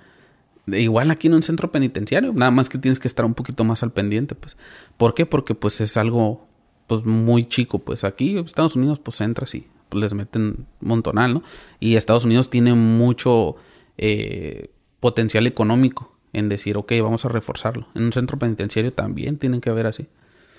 [0.68, 3.84] Igual aquí en un centro penitenciario, nada más que tienes que estar un poquito más
[3.84, 4.58] al pendiente, pues.
[4.98, 5.26] ¿Por qué?
[5.26, 6.48] Porque pues es algo
[6.88, 11.44] pues muy chico, pues aquí Estados Unidos pues entras y pues, les meten montonal, ¿no?
[11.80, 13.56] Y Estados Unidos tiene mucho
[13.98, 17.88] eh, potencial económico en decir, ok, vamos a reforzarlo.
[17.96, 20.08] En un centro penitenciario también tienen que haber así.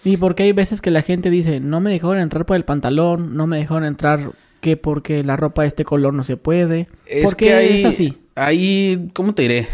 [0.04, 3.36] Y porque hay veces que la gente dice, no me dejaron entrar por el pantalón,
[3.36, 6.88] no me dejaron entrar que porque la ropa de este color no se puede.
[7.06, 8.18] Es ¿Por qué que hay, es así?
[8.34, 9.68] Hay, ¿cómo te diré?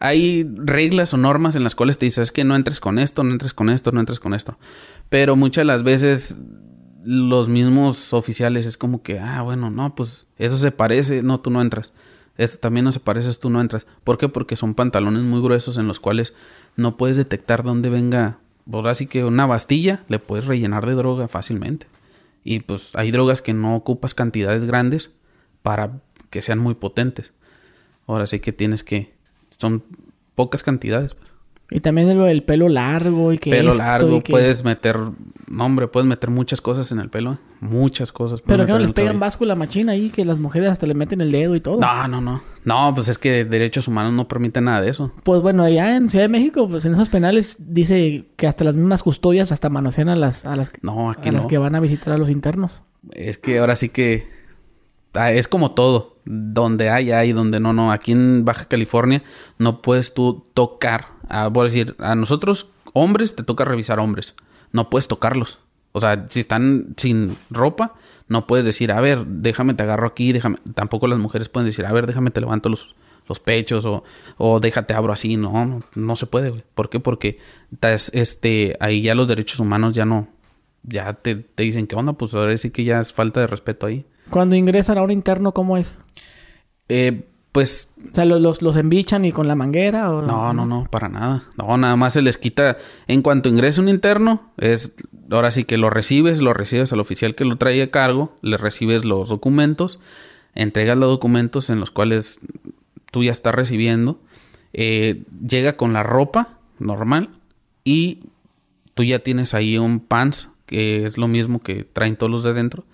[0.00, 3.32] Hay reglas o normas en las cuales te dices que no entres con esto, no
[3.32, 4.58] entres con esto, no entres con esto.
[5.08, 6.36] Pero muchas de las veces
[7.04, 11.50] los mismos oficiales es como que, ah, bueno, no, pues eso se parece, no, tú
[11.50, 11.92] no entras.
[12.36, 13.86] Esto también no se parece, tú no entras.
[14.02, 14.28] ¿Por qué?
[14.28, 16.34] Porque son pantalones muy gruesos en los cuales
[16.76, 18.38] no puedes detectar dónde venga.
[18.68, 21.86] Pues así que una bastilla le puedes rellenar de droga fácilmente.
[22.42, 25.14] Y pues hay drogas que no ocupas cantidades grandes
[25.62, 27.32] para que sean muy potentes.
[28.06, 29.14] Ahora sí que tienes que...
[29.56, 29.84] Son
[30.34, 31.14] pocas cantidades.
[31.14, 31.33] Pues.
[31.70, 34.98] Y también el, pelo largo y que Pelo largo, puedes meter,
[35.48, 38.42] no hombre, puedes meter muchas cosas en el pelo, muchas cosas.
[38.42, 41.32] Pero que no les pegan báscula machina ahí, que las mujeres hasta le meten el
[41.32, 41.80] dedo y todo.
[41.80, 42.42] No, no, no.
[42.64, 45.12] No, pues es que derechos humanos no permiten nada de eso.
[45.22, 48.76] Pues bueno, allá en Ciudad de México, pues en esos penales dice que hasta las
[48.76, 51.80] mismas custodias hasta manosean a las, a las, no, aquí a las que van a
[51.80, 52.82] visitar a los internos.
[53.10, 54.28] Es que ahora sí que
[55.14, 56.14] ah, es como todo.
[56.26, 57.90] Donde hay, hay, donde no, no.
[57.90, 59.22] Aquí en Baja California
[59.58, 64.34] no puedes tú tocar a, voy a decir, a nosotros, hombres, te toca revisar hombres.
[64.72, 65.60] No puedes tocarlos.
[65.92, 67.94] O sea, si están sin ropa,
[68.28, 70.58] no puedes decir, a ver, déjame te agarro aquí, déjame.
[70.74, 72.94] Tampoco las mujeres pueden decir, a ver, déjame te levanto los,
[73.28, 74.02] los pechos o,
[74.36, 75.36] o déjate abro así.
[75.36, 76.64] No, no, se puede, güey.
[76.74, 77.00] ¿Por qué?
[77.00, 77.38] Porque
[78.12, 80.28] este, ahí ya los derechos humanos ya no,
[80.82, 82.14] ya te, te dicen, ¿qué onda?
[82.14, 84.04] Pues ahora sí que ya es falta de respeto ahí.
[84.30, 85.96] Cuando ingresan a un interno, ¿cómo es?
[86.88, 87.88] Eh, pues...
[88.10, 90.10] O sea, ¿los, los, embichan y con la manguera?
[90.10, 90.22] O...
[90.22, 91.44] No, no, no, para nada.
[91.56, 92.78] No, nada más se les quita...
[93.06, 94.92] En cuanto ingrese un interno, es...
[95.30, 98.56] Ahora sí que lo recibes, lo recibes al oficial que lo trae a cargo, le
[98.56, 100.00] recibes los documentos,
[100.56, 102.40] entregas los documentos en los cuales
[103.12, 104.18] tú ya estás recibiendo,
[104.72, 107.30] eh, llega con la ropa normal
[107.84, 108.24] y
[108.94, 112.52] tú ya tienes ahí un pants, que es lo mismo que traen todos los de
[112.52, 112.84] dentro,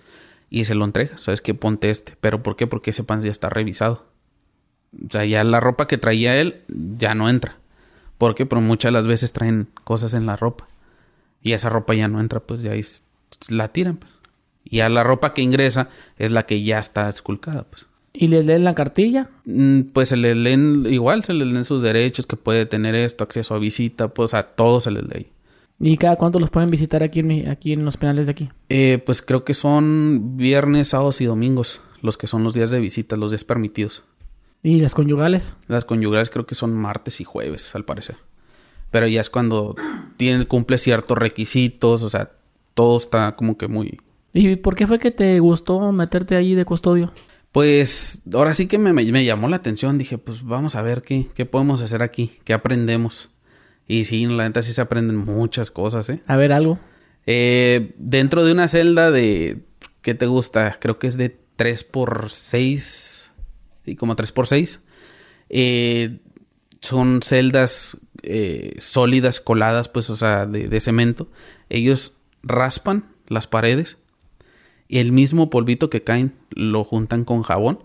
[0.51, 1.23] y se lo entregas.
[1.23, 2.15] Sabes que ponte este.
[2.21, 2.67] ¿Pero por qué?
[2.67, 4.10] Porque ese pants ya está revisado.
[4.93, 7.57] O sea, ya la ropa que traía él ya no entra.
[8.17, 10.67] Porque pero muchas de las veces traen cosas en la ropa.
[11.41, 12.73] Y esa ropa ya no entra, pues ya
[13.49, 13.97] la tiran.
[13.97, 14.11] Pues.
[14.63, 17.87] Y a la ropa que ingresa es la que ya está esculcada, pues.
[18.13, 19.29] ¿Y les leen la cartilla?
[19.45, 23.23] Mm, pues se les leen, igual se les leen sus derechos, que puede tener esto,
[23.23, 25.27] acceso a visita, pues a todos se les lee.
[25.79, 28.49] ¿Y cada cuánto los pueden visitar aquí en, aquí en los penales de aquí?
[28.69, 32.79] Eh, pues creo que son viernes, sábados y domingos, los que son los días de
[32.79, 34.03] visita, los días permitidos.
[34.63, 35.55] ¿Y las conyugales?
[35.67, 38.17] Las conyugales creo que son martes y jueves, al parecer.
[38.91, 39.75] Pero ya es cuando
[40.17, 42.31] tiene, cumple ciertos requisitos, o sea,
[42.73, 43.99] todo está como que muy...
[44.33, 47.11] ¿Y por qué fue que te gustó meterte ahí de custodio?
[47.51, 49.97] Pues ahora sí que me, me, llamó la atención.
[49.97, 53.31] Dije, pues vamos a ver qué, qué podemos hacer aquí, qué aprendemos.
[53.87, 56.21] Y sí, la neta sí se aprenden muchas cosas, ¿eh?
[56.27, 56.79] A ver, algo.
[57.25, 59.63] Eh, dentro de una celda de...
[60.01, 60.77] ¿Qué te gusta?
[60.79, 63.30] Creo que es de 3 por 6
[63.85, 64.81] y como 3x6.
[65.49, 66.19] Eh,
[66.81, 71.27] son celdas eh, sólidas, coladas, pues, o sea, de, cemento.
[71.69, 72.13] Ellos
[72.43, 73.97] raspan las paredes
[74.87, 77.79] y el mismo polvito que caen lo juntan con jabón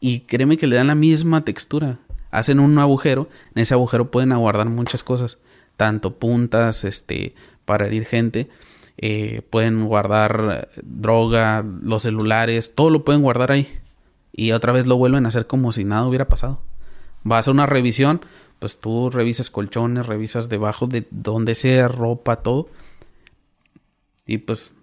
[0.00, 1.98] y créeme que le dan la misma textura.
[2.30, 5.38] Hacen un agujero, en ese agujero pueden aguardar muchas cosas,
[5.76, 8.48] tanto puntas, este, para herir gente,
[8.96, 13.68] eh, pueden guardar droga, los celulares, todo lo pueden guardar ahí
[14.36, 16.60] y otra vez lo vuelven a hacer como si nada hubiera pasado.
[17.22, 18.20] Vas a una revisión,
[18.58, 22.68] pues tú revisas colchones, revisas debajo de donde sea ropa, todo.
[24.26, 24.74] Y pues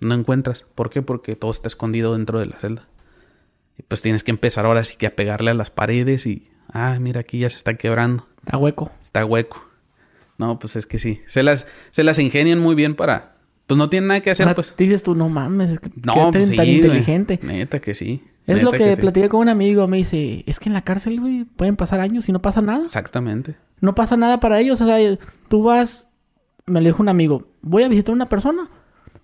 [0.00, 0.64] no encuentras.
[0.74, 1.02] ¿Por qué?
[1.02, 2.86] Porque todo está escondido dentro de la celda.
[3.76, 6.48] Y pues tienes que empezar ahora sí que a pegarle a las paredes y...
[6.68, 8.26] Ah, mira, aquí ya se está quebrando.
[8.44, 8.92] Está hueco.
[9.02, 9.68] Está hueco.
[10.38, 11.20] No, pues es que sí.
[11.26, 13.34] Se las, se las ingenian muy bien para...
[13.66, 14.74] Pues no tienen nada que hacer, pues.
[14.76, 15.80] Dices tú, no mames.
[16.04, 17.40] No, pues tan inteligente.
[17.42, 18.22] Neta que sí.
[18.46, 19.86] Es lo que, que con un amigo.
[19.86, 22.84] Me dice, es que en la cárcel, güey, pueden pasar años y no pasa nada.
[22.84, 23.56] Exactamente.
[23.80, 24.80] No pasa nada para ellos.
[24.80, 24.98] O sea,
[25.48, 26.08] tú vas...
[26.66, 27.46] Me lo dijo un amigo.
[27.62, 28.68] Voy a visitar a una persona.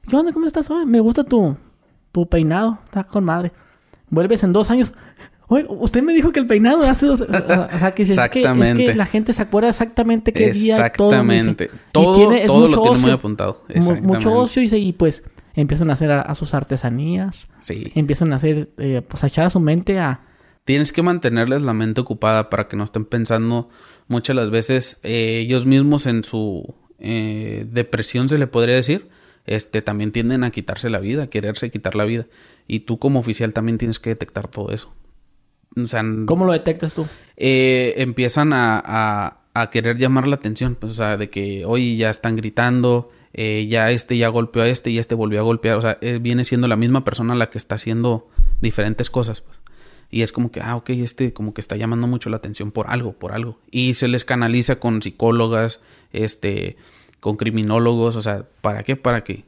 [0.09, 0.33] ¿Qué onda?
[0.33, 0.71] ¿Cómo estás?
[0.87, 1.57] me gusta tu,
[2.13, 2.79] tu peinado.
[2.85, 3.53] Está con madre.
[4.09, 4.95] Vuelves en dos años.
[5.49, 7.23] Oye, usted me dijo que el peinado hace dos...
[7.23, 8.85] O sea, que, exactamente.
[8.85, 10.75] Es que, la gente se acuerda exactamente qué día...
[10.75, 11.71] Exactamente.
[11.93, 13.65] Todo, todo, todo lo tiene muy apuntado.
[14.03, 15.25] Mucho ocio y, y pues
[15.55, 17.49] empiezan a hacer a, sus artesanías.
[17.61, 17.91] Sí.
[17.95, 20.21] Empiezan a hacer, eh, pues a echar a su mente a...
[20.65, 23.69] Tienes que mantenerles la mente ocupada para que no estén pensando
[24.09, 29.09] muchas las veces eh, ellos mismos en su eh, depresión, se le podría decir,
[29.47, 32.27] este, también tienden a quitarse la vida, a quererse quitar la vida.
[32.69, 34.95] Y tú como oficial también tienes que detectar todo eso.
[35.77, 37.07] O sea, ¿Cómo lo detectas tú?
[37.37, 42.11] empiezan a, a, a, querer llamar la atención, pues, o sea, de que, oye, ya
[42.11, 45.77] están gritando, eh, ya este ya golpeó a este y este volvió a golpear.
[45.77, 48.29] O sea, eh, viene siendo la misma persona la que está haciendo
[48.61, 49.41] diferentes cosas.
[49.41, 49.59] Pues.
[50.11, 52.91] Y es como que, ah, ok, este como que está llamando mucho la atención por
[52.91, 53.59] algo, por algo.
[53.71, 55.81] Y se les canaliza con psicólogas,
[56.13, 56.77] este,
[57.21, 58.97] con criminólogos, o sea, ¿para qué?
[58.97, 59.45] Para que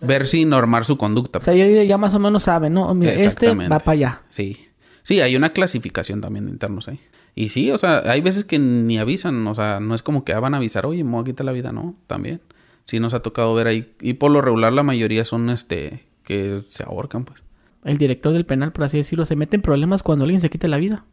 [0.00, 1.38] ver si normar su conducta.
[1.38, 2.94] O sea, ya, ya más o menos sabe, ¿no?
[2.94, 4.22] Mira, este va para allá.
[4.30, 4.66] Sí.
[5.02, 7.00] Sí, hay una clasificación también de internos ahí.
[7.34, 10.34] Y sí, o sea, hay veces que ni avisan, o sea, no es como que
[10.34, 12.40] van a avisar, oye, me voy a quitar la vida, no, también.
[12.84, 13.92] Sí nos ha tocado ver ahí.
[14.00, 17.42] Y por lo regular la mayoría son, este, que se ahorcan, pues.
[17.84, 20.68] El director del penal, por así decirlo, se mete en problemas cuando alguien se quita
[20.68, 21.04] la vida.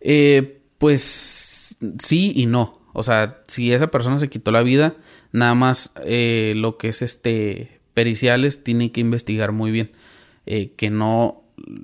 [0.00, 2.80] Eh, pues sí y no.
[2.92, 4.94] O sea, si esa persona se quitó la vida,
[5.32, 9.92] nada más eh, lo que es este periciales tiene que investigar muy bien.
[10.46, 11.42] Eh, que no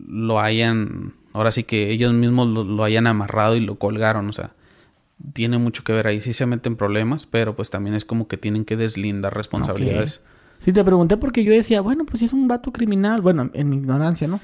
[0.09, 4.29] lo hayan, ahora sí que ellos mismos lo, hayan amarrado y lo colgaron.
[4.29, 4.55] O sea,
[5.33, 6.21] tiene mucho que ver ahí.
[6.21, 10.23] Sí se meten problemas, pero pues también es como que tienen que deslindar responsabilidades.
[10.59, 13.69] Sí, te pregunté porque yo decía, bueno, pues si es un vato criminal, bueno, en
[13.69, 14.39] mi ignorancia, ¿no?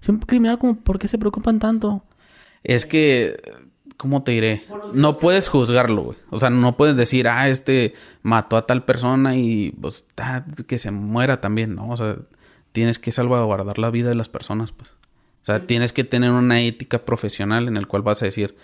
[0.00, 2.04] Si es un criminal, como, ¿por qué se preocupan tanto?
[2.62, 3.36] Es que
[3.98, 4.62] ¿cómo te diré?
[4.94, 6.18] No puedes juzgarlo, güey.
[6.30, 7.92] O sea, no puedes decir, ah, este
[8.22, 10.04] mató a tal persona y pues
[10.66, 11.90] que se muera también, ¿no?
[11.90, 12.16] O sea,
[12.72, 14.90] tienes que salvaguardar la vida de las personas, pues.
[15.42, 18.56] O sea, tienes que tener una ética profesional en el cual vas a decir,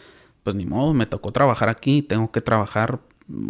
[0.44, 3.00] pues ni modo, me tocó trabajar aquí, tengo que trabajar,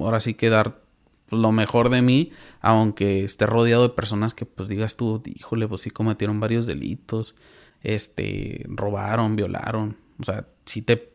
[0.01, 0.81] ahora sí que dar
[1.29, 2.31] lo mejor de mí,
[2.61, 7.35] aunque esté rodeado de personas que pues digas tú, híjole, pues sí cometieron varios delitos,
[7.83, 11.11] este, robaron, violaron, o sea, sí te,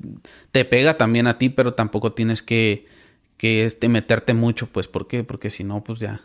[0.52, 2.86] te pega también a ti, pero tampoco tienes que,
[3.38, 5.24] que este, meterte mucho, pues, ¿por qué?
[5.24, 6.22] Porque si no, pues ya,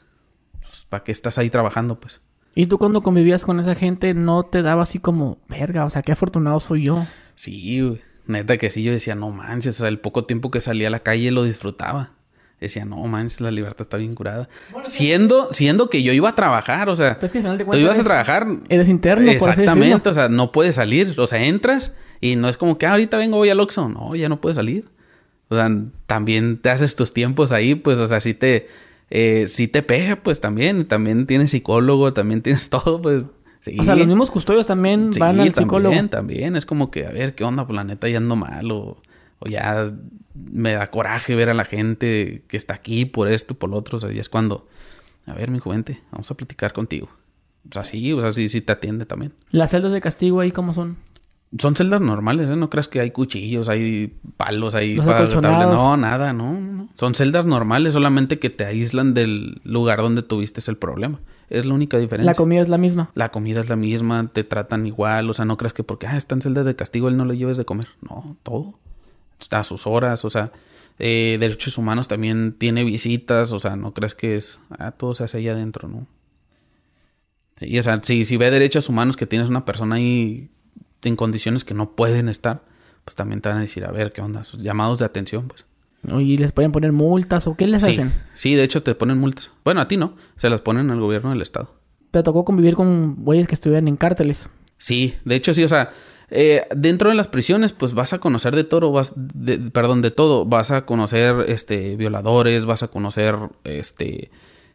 [0.61, 2.20] pues, ¿para qué estás ahí trabajando, pues?
[2.57, 6.02] ¿Y tú cuando convivías con esa gente no te daba así como, verga, o sea,
[6.02, 7.05] qué afortunado soy yo?
[7.34, 10.89] Sí, neta que sí, yo decía, no manches, o sea, el poco tiempo que salía
[10.89, 12.12] a la calle lo disfrutaba.
[12.61, 14.49] Decía, no manches, la libertad está bien curada.
[14.83, 18.47] siendo, siendo que yo iba a trabajar, o sea, pues tú ibas a trabajar.
[18.68, 22.79] Eres interno, Exactamente, o sea, no puedes salir, o sea, entras y no es como
[22.79, 23.89] que ah, ahorita vengo, voy al Oxxo.
[23.89, 24.87] No, ya no puedes salir.
[25.49, 25.68] O sea,
[26.07, 28.66] también te haces tus tiempos ahí, pues, o sea, si te,
[29.11, 33.25] eh, si te pega, pues también, también tienes psicólogo, también tienes todo, pues.
[33.64, 33.76] Sí.
[33.78, 35.94] O sea, los mismos custodios también van al psicólogo.
[35.94, 36.56] También, también.
[36.56, 37.66] Es como que, a ver, ¿qué onda?
[37.66, 38.98] Pues la neta ya ando mal o,
[39.38, 39.90] o ya
[40.34, 43.96] me da coraje ver a la gente que está aquí por esto, por lo otro.
[43.96, 44.68] O sea, ya es cuando,
[45.26, 47.08] a ver, mi juventud, vamos a platicar contigo.
[47.70, 49.32] O sea, sí, o sea, sí, sí te atiende también.
[49.50, 50.98] ¿Las celdas de castigo ahí cómo son?
[51.58, 52.56] Son celdas normales, ¿eh?
[52.56, 58.38] No creas que hay cuchillos, hay palos, hay No, nada, no, Son celdas normales, solamente
[58.38, 61.20] que te aíslan del lugar donde tuviste el problema.
[61.51, 62.30] Es la única diferencia.
[62.30, 63.11] La comida es la misma.
[63.14, 65.28] La comida es la misma, te tratan igual.
[65.30, 67.36] O sea, no creas que porque ah, está en celda de castigo él no le
[67.36, 67.88] lleves de comer.
[68.01, 68.74] No, todo.
[69.40, 70.53] Está a sus horas, o sea,
[70.99, 75.24] eh, derechos humanos también tiene visitas, o sea, no creas que es, ah, todo se
[75.24, 76.07] hace ahí adentro, ¿no?
[77.57, 80.51] Sí, o sea, si, si ve derechos humanos que tienes una persona ahí
[81.03, 82.62] en condiciones que no pueden estar,
[83.05, 84.45] pues también te van a decir, a ver, ¿qué onda?
[84.45, 85.66] Sus llamados de atención, pues.
[86.20, 88.12] ¿Y les pueden poner multas o qué les hacen?
[88.34, 89.50] Sí, de hecho te ponen multas.
[89.64, 91.74] Bueno, a ti no, se las ponen al gobierno del estado.
[92.11, 94.48] ¿Te tocó convivir con güeyes que estuvieran en cárteles?
[94.78, 95.90] Sí, de hecho sí, o sea,
[96.30, 99.14] eh, dentro de las prisiones, pues vas a conocer de todo, vas,
[99.72, 100.44] perdón, de todo.
[100.44, 104.30] Vas a conocer, este, violadores, vas a conocer, este,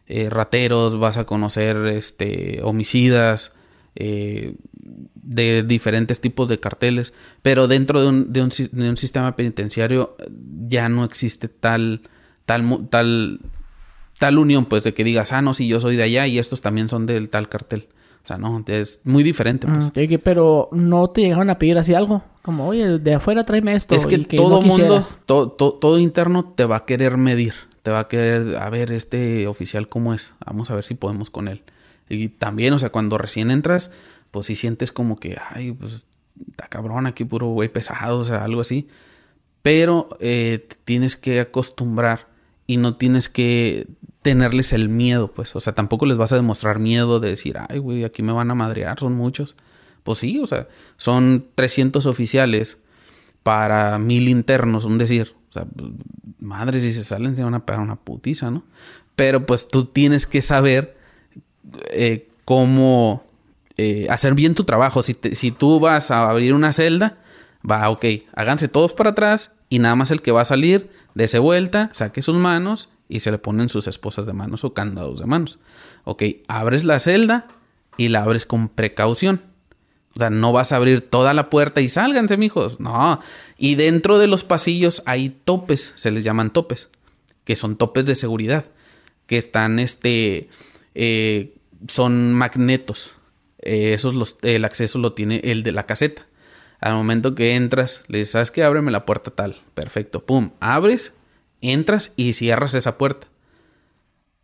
[0.06, 3.54] eh, rateros, vas a conocer, este, homicidas,
[3.94, 4.54] eh,
[5.14, 7.12] de diferentes tipos de carteles,
[7.42, 10.16] pero dentro de un, de un, de un sistema penitenciario
[10.66, 12.02] ya no existe tal,
[12.46, 13.40] tal, tal,
[14.18, 16.60] tal unión, pues, de que digas, ah, no, si yo soy de allá y estos
[16.60, 17.88] también son del tal cartel.
[18.22, 19.66] O sea, no, es muy diferente.
[19.66, 19.86] Pues.
[19.86, 22.22] Ah, pero no te llegaron a pedir así algo.
[22.42, 23.94] Como, oye, de afuera tráeme esto.
[23.94, 27.54] Es que, todo mundo, todo, todo interno te va a querer medir.
[27.82, 30.34] Te va a querer, a ver, este oficial cómo es.
[30.44, 31.62] Vamos a ver si podemos con él.
[32.10, 33.92] Y también, o sea, cuando recién entras,
[34.30, 36.06] pues sí sientes como que, ay, pues
[36.50, 38.88] está cabrón aquí, puro güey pesado, o sea, algo así.
[39.62, 42.28] Pero eh, tienes que acostumbrar
[42.66, 43.86] y no tienes que
[44.22, 45.54] tenerles el miedo, pues.
[45.56, 48.50] O sea, tampoco les vas a demostrar miedo de decir, ay, güey, aquí me van
[48.50, 49.56] a madrear, son muchos.
[50.02, 52.78] Pues sí, o sea, son 300 oficiales
[53.42, 55.34] para mil internos, un decir.
[55.50, 55.90] O sea, pues,
[56.38, 58.64] madre, si se salen se van a pegar una putiza, ¿no?
[59.16, 60.96] Pero pues tú tienes que saber
[61.90, 63.24] eh, cómo
[63.76, 65.02] eh, hacer bien tu trabajo.
[65.02, 67.18] Si, si tú vas a abrir una celda,
[67.68, 68.04] va, ok,
[68.34, 72.22] háganse todos para atrás y nada más el que va a salir, dese vuelta, saque
[72.22, 75.58] sus manos y se le ponen sus esposas de manos o candados de manos.
[76.04, 77.48] Ok, abres la celda
[77.96, 79.42] y la abres con precaución.
[80.14, 82.80] O sea, no vas a abrir toda la puerta y sálganse, mijos.
[82.80, 83.20] No.
[83.58, 86.90] Y dentro de los pasillos hay topes, se les llaman topes,
[87.44, 88.66] que son topes de seguridad,
[89.26, 90.48] que están, este,
[90.94, 91.54] eh,
[91.88, 93.12] son magnetos.
[93.62, 96.26] Eh, esos los, el acceso lo tiene el de la caseta.
[96.80, 98.64] Al momento que entras, le dices, ¿sabes qué?
[98.64, 99.56] Ábreme la puerta tal.
[99.74, 100.24] Perfecto.
[100.24, 100.52] Pum.
[100.60, 101.14] Abres,
[101.60, 103.28] entras y cierras esa puerta.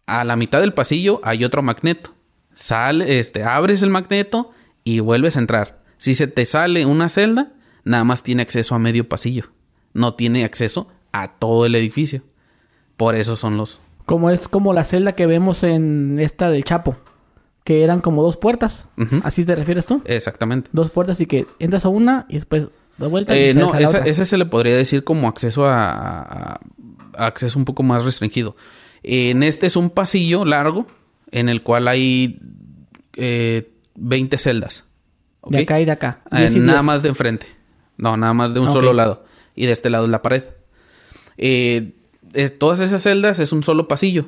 [0.07, 2.15] A la mitad del pasillo hay otro magneto.
[2.53, 4.53] sale, este, abres el magneto
[4.85, 5.83] y vuelves a entrar.
[5.99, 7.53] Si se te sale una celda,
[7.85, 9.47] nada más tiene acceso a medio pasillo.
[9.95, 12.23] No tiene acceso a todo el edificio.
[12.97, 13.81] Por eso son los...
[14.05, 16.99] Como es como la celda que vemos en esta del Chapo.
[17.67, 18.87] Que eran como dos puertas.
[19.25, 20.01] ¿Así te refieres tú?
[20.05, 20.71] Exactamente.
[20.73, 23.81] Dos puertas y que entras a una y después de vuelta y Eh, no, a
[23.81, 24.11] la esa- otra.
[24.11, 25.85] ese se le podría decir como acceso a,
[26.23, 26.61] a-
[27.17, 28.55] a acceso un poco más restringido.
[29.03, 30.87] En este es un pasillo largo
[31.33, 32.39] en el cual hay
[33.17, 34.85] eh, 20 celdas.
[35.49, 36.21] De acá y de acá.
[36.33, 37.47] Eh, nada más de enfrente.
[37.97, 39.25] No, nada más de un solo lado.
[39.57, 40.45] Y de este lado es la pared.
[41.39, 41.95] Eh,
[42.59, 44.27] todas esas celdas es un solo pasillo.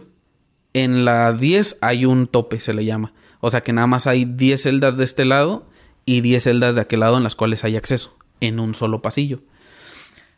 [0.75, 3.13] En la 10 hay un tope, se le llama.
[3.41, 5.67] O sea que nada más hay 10 celdas de este lado
[6.05, 8.17] y 10 celdas de aquel lado en las cuales hay acceso.
[8.41, 9.41] En un solo pasillo.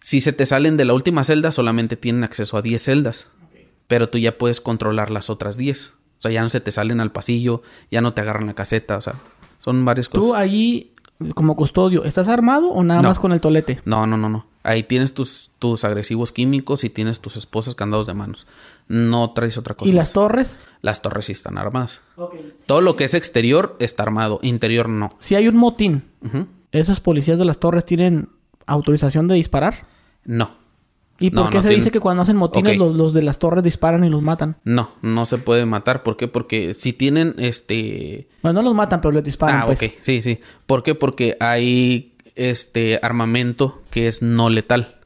[0.00, 3.28] Si se te salen de la última celda, solamente tienen acceso a 10 celdas.
[3.86, 5.94] Pero tú ya puedes controlar las otras 10.
[6.18, 8.96] O sea, ya no se te salen al pasillo, ya no te agarran la caseta.
[8.96, 9.14] O sea,
[9.58, 10.24] son varias cosas.
[10.30, 10.92] Tú allí,
[11.34, 13.08] como custodio, ¿estás armado o nada No.
[13.08, 13.80] más con el tolete?
[13.84, 14.46] No, no, no, no.
[14.62, 18.46] Ahí tienes tus, tus agresivos químicos y tienes tus esposas candados de manos.
[18.92, 19.88] No traes otra cosa.
[19.88, 19.98] ¿Y más.
[19.98, 20.60] las torres?
[20.82, 22.00] Las torres sí están armadas.
[22.66, 25.14] Todo lo que es exterior está armado, interior no.
[25.20, 26.02] Si hay un motín.
[26.72, 28.30] ¿esos policías de las torres tienen
[28.66, 29.86] autorización de disparar?
[30.24, 30.56] No.
[31.20, 33.38] ¿Y por No, qué no se tienen- dice que cuando hacen motines los de las
[33.38, 34.56] torres disparan y los matan?
[34.64, 36.02] No, no se puede matar.
[36.02, 36.26] ¿Por qué?
[36.26, 38.28] Porque si tienen este.
[38.42, 39.80] Bueno, no los matan, pero les disparan, ah, pues.
[39.82, 39.90] ok.
[40.02, 40.40] Sí, sí.
[40.66, 40.94] ¿Por qué?
[40.96, 44.96] Porque hay este armamento que es no letal.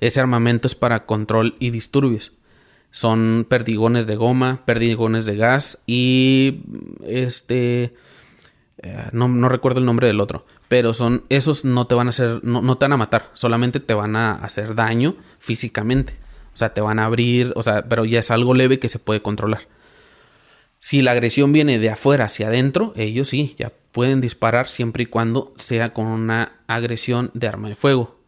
[0.00, 2.32] Ese armamento es para control y disturbios.
[2.94, 6.60] Son perdigones de goma, perdigones de gas y
[7.04, 7.92] este
[8.78, 12.10] eh, no, no recuerdo el nombre del otro, pero son esos no te van a
[12.10, 16.14] hacer no, no te van a matar, solamente te van a hacer daño físicamente.
[16.54, 19.00] O sea, te van a abrir, o sea, pero ya es algo leve que se
[19.00, 19.62] puede controlar.
[20.78, 25.06] Si la agresión viene de afuera hacia adentro, ellos sí, ya pueden disparar siempre y
[25.06, 28.20] cuando sea con una agresión de arma de fuego.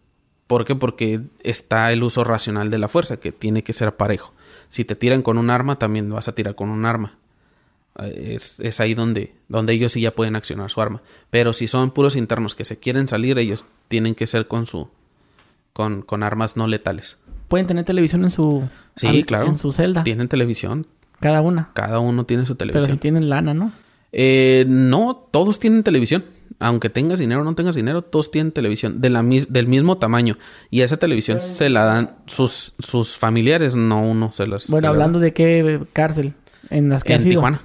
[0.48, 0.74] ¿Por qué?
[0.74, 4.32] Porque está el uso racional de la fuerza, que tiene que ser parejo.
[4.68, 7.14] Si te tiran con un arma, también vas a tirar con un arma.
[7.98, 11.02] Eh, Es, es ahí donde, donde ellos sí ya pueden accionar su arma.
[11.30, 14.88] Pero si son puros internos que se quieren salir, ellos tienen que ser con su
[15.72, 17.18] con, con armas no letales.
[17.48, 18.66] Pueden tener televisión en su...
[18.96, 19.46] Sí, al- claro.
[19.46, 20.02] En su celda.
[20.04, 20.86] Tienen televisión.
[21.20, 21.70] Cada una.
[21.74, 22.96] Cada uno tiene su Pero televisión.
[22.96, 23.72] si tienen lana, ¿no?
[24.12, 26.24] Eh, no, todos tienen televisión.
[26.58, 29.98] Aunque tengas dinero o no tengas dinero, todos tienen televisión de la mis- del mismo
[29.98, 30.36] tamaño.
[30.70, 34.68] Y esa televisión se la dan sus, sus familiares, no uno se las.
[34.68, 36.34] Bueno, se las hablando de qué cárcel.
[36.70, 37.40] En las que has En ido.
[37.40, 37.60] Tijuana.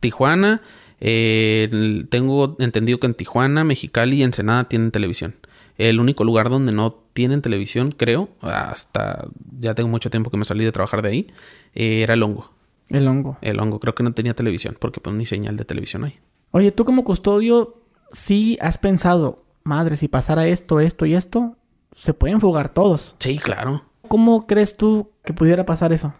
[0.00, 0.62] Tijuana,
[1.00, 5.34] eh, tengo entendido que en Tijuana, Mexicali y Ensenada tienen televisión.
[5.78, 9.26] El único lugar donde no tienen televisión, creo, hasta
[9.58, 11.26] ya tengo mucho tiempo que me salí de trabajar de ahí,
[11.74, 12.52] eh, era el hongo.
[12.90, 13.38] El hongo.
[13.40, 16.18] El hongo creo que no tenía televisión porque pues ni señal de televisión hay.
[16.50, 17.76] Oye, tú como custodio,
[18.12, 21.56] sí has pensado, madre, si pasara esto, esto y esto,
[21.94, 23.16] se pueden fugar todos.
[23.18, 23.84] Sí, claro.
[24.08, 26.12] ¿Cómo crees tú que pudiera pasar eso?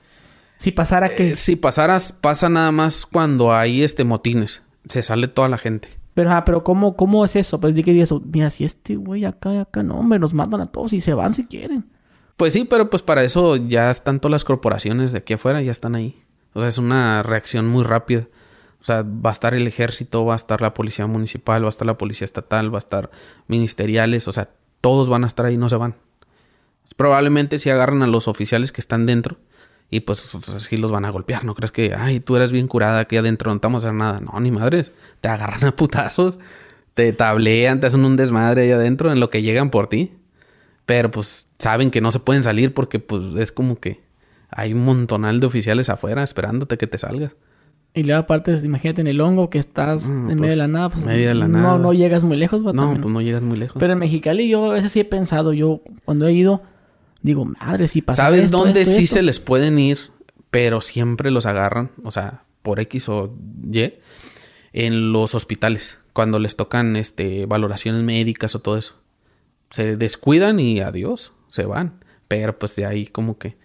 [0.58, 1.32] Si pasara que...
[1.32, 4.62] Eh, si pasaras, pasa nada más cuando hay este motines.
[4.86, 5.88] Se sale toda la gente.
[6.14, 7.60] Pero, ah, pero ¿cómo, ¿cómo es eso?
[7.60, 10.60] Pues di que digas, mira, si este güey acá y acá, no, hombre, nos matan
[10.60, 11.86] a todos y se van si quieren.
[12.36, 15.70] Pues sí, pero pues para eso ya están todas las corporaciones de aquí afuera, ya
[15.70, 16.22] están ahí.
[16.52, 18.26] O sea, es una reacción muy rápida.
[18.80, 21.68] O sea, va a estar el ejército, va a estar la policía municipal, va a
[21.68, 23.10] estar la policía estatal, va a estar
[23.46, 24.48] ministeriales, o sea,
[24.80, 25.96] todos van a estar ahí, no se van.
[26.96, 29.36] Probablemente si agarran a los oficiales que están dentro
[29.90, 31.44] y pues, pues así los van a golpear.
[31.44, 33.96] No crees que, ay, tú eres bien curada aquí adentro, no te vamos a hacer
[33.96, 34.20] nada.
[34.20, 34.92] No, ni madres.
[35.20, 36.38] Te agarran a putazos,
[36.94, 40.14] te tablean, te hacen un desmadre ahí adentro en lo que llegan por ti.
[40.86, 44.00] Pero pues saben que no se pueden salir porque pues es como que
[44.48, 47.36] hay un montonal de oficiales afuera esperándote que te salgas.
[47.92, 50.68] Y luego aparte, imagínate en el hongo que estás Mm, en pues, medio de la
[50.68, 51.78] nada, pues medio de la no, nada.
[51.78, 53.02] no llegas muy lejos, va No, también.
[53.02, 53.76] pues no llegas muy lejos.
[53.80, 56.62] Pero en Mexicali yo a veces sí he pensado, yo cuando he ido,
[57.22, 59.14] digo, madre, si pasa ¿Sabes esto, dónde esto sí esto".
[59.16, 59.98] se les pueden ir?
[60.52, 63.34] Pero siempre los agarran, o sea, por X o
[63.72, 63.92] Y,
[64.72, 69.00] en los hospitales, cuando les tocan este valoraciones médicas o todo eso.
[69.70, 72.04] Se descuidan y adiós, se van.
[72.28, 73.56] Pero pues de ahí como que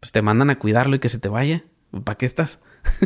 [0.00, 1.64] pues te mandan a cuidarlo y que se te vaya.
[2.04, 2.60] ¿Para qué estás?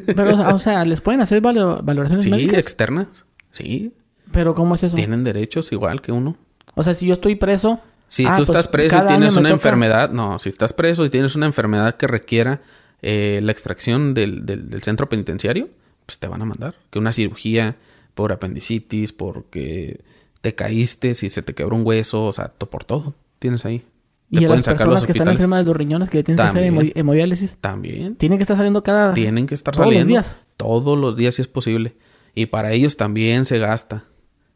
[0.06, 2.58] Pero, o sea, ¿les pueden hacer valo- valoraciones Sí, médicas?
[2.58, 3.24] externas.
[3.50, 3.92] Sí,
[4.32, 4.96] Pero ¿cómo es eso?
[4.96, 6.36] tienen derechos igual que uno.
[6.74, 7.80] O sea, si yo estoy preso...
[8.08, 11.04] Si ah, tú pues, estás preso y tienes una toca- enfermedad, no, si estás preso
[11.04, 12.60] y tienes una enfermedad que requiera
[13.02, 15.68] eh, la extracción del, del- del centro penitenciario,
[16.06, 16.74] pues te van a mandar.
[16.90, 17.76] Que una cirugía
[18.14, 20.00] por apendicitis, porque
[20.40, 23.82] te caíste, si se te quebró un hueso, o sea, por todo tienes ahí.
[24.30, 26.92] Y a las personas los que están enfermas de los riñones que tienen que hacer
[26.94, 28.14] hemodiálisis, También.
[28.16, 29.12] tienen que estar saliendo cada...
[29.12, 30.08] Tienen que estar todos los saliendo.
[30.08, 30.36] días.
[30.56, 31.96] Todos los días si es posible.
[32.34, 34.04] Y para ellos también se gasta.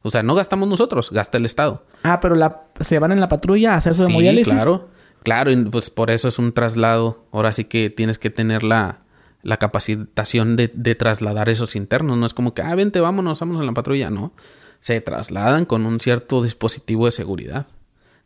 [0.02, 1.84] O sea, no gastamos nosotros, gasta el Estado.
[2.04, 4.52] Ah, pero la, se van en la patrulla a hacer su Sí, hemodiálisis.
[4.52, 4.88] claro.
[5.24, 7.24] Claro, y pues por eso es un traslado.
[7.32, 8.98] Ahora sí que tienes que tener la,
[9.42, 12.18] la capacitación de, de trasladar esos internos.
[12.18, 14.10] No es como que, ah, vente, vámonos, vámonos en la patrulla.
[14.10, 14.34] No.
[14.80, 17.66] Se trasladan con un cierto dispositivo de seguridad.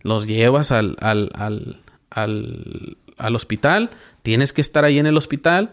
[0.03, 1.80] Los llevas al, al, al,
[2.11, 3.90] al, al hospital.
[4.22, 5.70] Tienes que estar ahí en el hospital.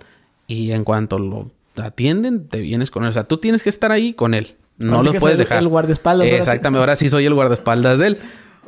[0.47, 3.09] Y en cuanto lo atienden, te vienes con él.
[3.09, 4.55] O sea, tú tienes que estar ahí con él.
[4.77, 5.59] No lo puedes dejar.
[5.59, 6.39] el guardaespaldas, ahora sí.
[6.39, 6.79] Exactamente.
[6.79, 8.17] Ahora sí soy el guardaespaldas de él.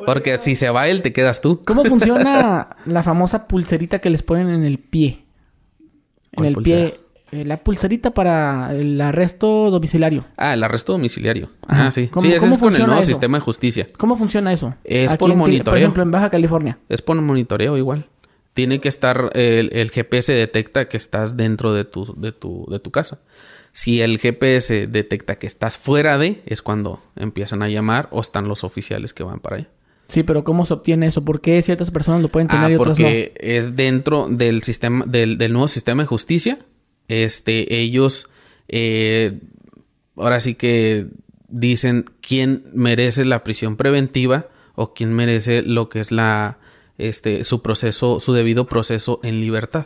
[0.05, 1.62] Porque si se va él, te quedas tú.
[1.66, 5.24] ¿Cómo funciona la famosa pulserita que les ponen en el pie?
[6.32, 6.89] En ¿Cuál el pulsera?
[6.89, 6.99] pie.
[7.32, 10.25] Eh, la pulserita para el arresto domiciliario.
[10.38, 11.49] Ah, el arresto domiciliario.
[11.67, 11.88] Ajá.
[11.88, 12.07] Ah, sí.
[12.07, 13.07] ¿Cómo- sí, ese cómo es con el nuevo eso?
[13.07, 13.88] sistema de justicia.
[13.97, 14.73] ¿Cómo funciona eso?
[14.84, 15.80] Es Aquí por en Ti- Por monitoreo.
[15.80, 16.78] ejemplo, en Baja California.
[16.89, 18.07] Es por monitoreo igual.
[18.53, 22.80] Tiene que estar, el, el GPS detecta que estás dentro de tu, de, tu, de
[22.80, 23.19] tu casa.
[23.71, 28.47] Si el GPS detecta que estás fuera de, es cuando empiezan a llamar o están
[28.47, 29.67] los oficiales que van para allá.
[30.07, 31.23] Sí, pero ¿cómo se obtiene eso?
[31.23, 33.03] ¿Por qué ciertas personas lo pueden tener Ah, y otras no?
[33.05, 36.57] porque es dentro del sistema, del, del nuevo sistema de justicia.
[37.08, 38.30] Este, ellos,
[38.68, 39.39] eh,
[40.16, 41.08] ahora sí que
[41.47, 46.60] dicen quién merece la prisión preventiva o quién merece lo que es la,
[46.97, 49.86] este, su proceso, su debido proceso en libertad.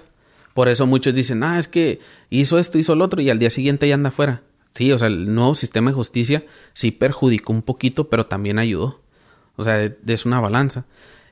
[0.54, 2.00] Por eso muchos dicen, ah, es que
[2.30, 4.42] hizo esto, hizo lo otro y al día siguiente ya anda afuera.
[4.74, 9.02] Sí, o sea, el nuevo sistema de justicia sí perjudicó un poquito, pero también ayudó.
[9.58, 10.86] O sea, es una balanza.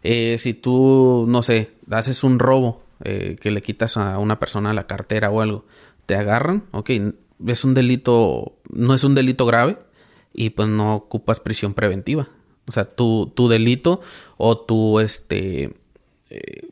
[0.04, 4.74] Eh, si tú, no sé, haces un robo eh, que le quitas a una persona
[4.74, 5.66] la cartera o algo,
[6.06, 6.90] te agarran, ok,
[7.48, 9.78] es un delito, no es un delito grave
[10.34, 12.28] y pues no ocupas prisión preventiva.
[12.68, 14.02] O sea, tu, tu delito
[14.38, 15.76] o tu, este,
[16.30, 16.68] eh,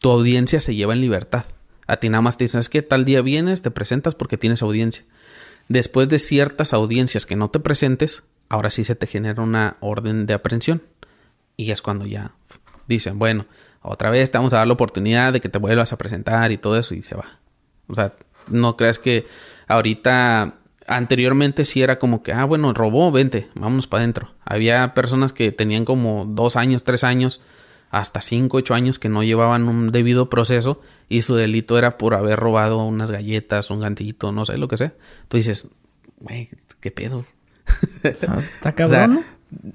[0.00, 1.46] tu audiencia se lleva en libertad.
[1.86, 4.62] A ti nada más te dicen, es que tal día vienes, te presentas porque tienes
[4.62, 5.04] audiencia.
[5.68, 10.26] Después de ciertas audiencias que no te presentes, ahora sí se te genera una orden
[10.26, 10.82] de aprehensión.
[11.56, 12.34] Y es cuando ya
[12.86, 13.46] dicen, bueno,
[13.82, 16.58] otra vez te vamos a dar la oportunidad de que te vuelvas a presentar y
[16.58, 17.38] todo eso y se va.
[17.86, 18.14] O sea,
[18.48, 19.26] no creas que
[19.66, 20.54] ahorita,
[20.86, 24.34] anteriormente sí era como que, ah, bueno, robó, vente, vámonos para adentro.
[24.44, 27.40] Había personas que tenían como dos años, tres años,
[27.90, 32.14] hasta cinco, ocho años que no llevaban un debido proceso y su delito era por
[32.14, 34.92] haber robado unas galletas, un gancito, no sé, lo que sea.
[35.28, 35.68] Tú dices,
[36.20, 36.50] güey,
[36.80, 37.24] ¿qué pedo?
[37.98, 39.24] O sea, está O cabrón.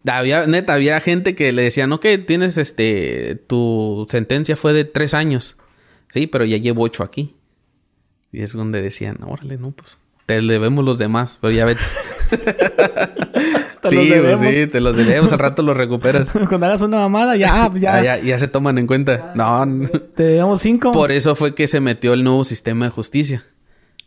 [0.05, 5.13] Había, neta, había gente que le decían, ok, tienes este, tu sentencia fue de tres
[5.13, 5.55] años.
[6.09, 7.35] Sí, pero ya llevo ocho aquí.
[8.31, 11.81] Y es donde decían, órale, no, pues, te debemos los demás, pero ya vete.
[13.83, 16.31] Te sí, los pues, sí, te los debemos, al rato los recuperas.
[16.49, 19.33] Cuando hagas una mamada, ya, pues ya, Ah, ya, ya se toman en cuenta.
[19.35, 19.89] No, no.
[19.89, 20.93] te debemos cinco.
[20.93, 23.43] Por eso fue que se metió el nuevo sistema de justicia.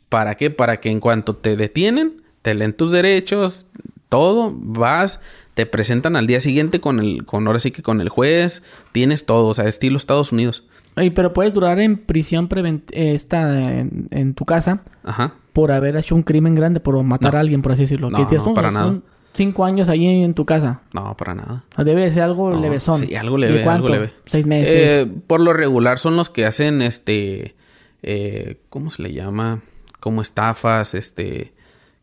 [0.09, 0.49] ¿Para qué?
[0.49, 3.67] Para que en cuanto te detienen, te leen tus derechos,
[4.09, 5.21] todo, vas,
[5.57, 9.25] te presentan al día siguiente con el, con ahora sí que con el juez, tienes
[9.25, 10.65] todo, o sea, estilo Estados Unidos.
[10.97, 12.83] Ay, pero puedes durar en prisión eh,
[13.15, 15.33] esta en, en tu casa Ajá.
[15.55, 17.39] por haber hecho un crimen grande, por matar No.
[17.39, 18.11] a alguien, por así decirlo.
[18.11, 18.99] No, no, para nada.
[19.33, 20.83] Cinco años ahí en tu casa.
[20.93, 21.65] No, para nada.
[21.73, 22.99] O sea, Debe de ser algo No, levesón.
[22.99, 24.13] sí, algo ¿Y leve, algo leve.
[24.27, 24.75] Seis meses.
[24.75, 27.55] Eh, por lo regular son los que hacen este
[28.03, 29.63] eh, ¿cómo se le llama?
[30.01, 31.55] Como estafas, este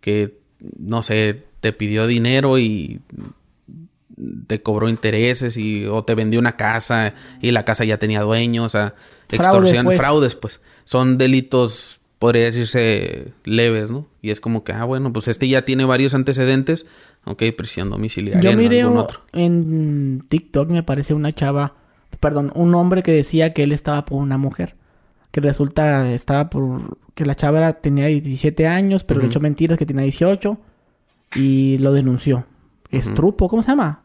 [0.02, 0.40] que
[0.80, 3.00] no sé, te pidió dinero y
[4.48, 8.64] te cobró intereses y o te vendió una casa y la casa ya tenía dueño,
[8.64, 8.96] o sea,
[9.30, 9.98] extorsión, pues.
[9.98, 10.62] fraudes, pues.
[10.84, 14.08] Son delitos podría decirse leves, ¿no?
[14.22, 16.86] Y es como que, ah, bueno, pues este ya tiene varios antecedentes,
[17.26, 19.20] ok, prisión domiciliaria Yo en miré algún un- otro.
[19.34, 21.76] en TikTok, me parece una chava,
[22.22, 24.76] perdón, un hombre que decía que él estaba por una mujer.
[25.32, 26.98] Que resulta, estaba por.
[27.16, 29.32] que la chava tenía 17 años, pero le Ujú.
[29.32, 30.58] echó mentiras que tenía 18
[31.36, 32.46] y lo denunció.
[32.92, 33.16] Es Ujú.
[33.16, 34.03] trupo, ¿cómo se llama?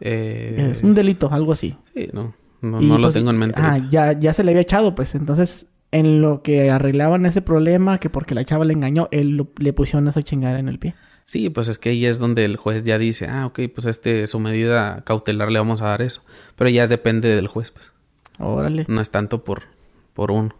[0.00, 1.76] Eh, Es un delito, algo así.
[1.94, 3.60] sí, no, no, Y, no lo pues, tengo en mente.
[3.62, 5.14] Ah, ya, ya se le había echado, pues.
[5.14, 9.48] Entonces, en lo que arreglaban ese problema, que porque la chava le engañó, él lo-
[9.58, 10.94] le pusieron esa chingada en el pie.
[11.24, 14.26] Sí, pues es que ahí es donde el juez ya dice, ah, ok, pues este,
[14.26, 16.22] su medida cautelar le vamos a dar eso.
[16.56, 17.92] Pero ya depende del juez, pues.
[18.38, 18.84] Órale.
[18.88, 19.62] No es tanto por,
[20.14, 20.54] por uno.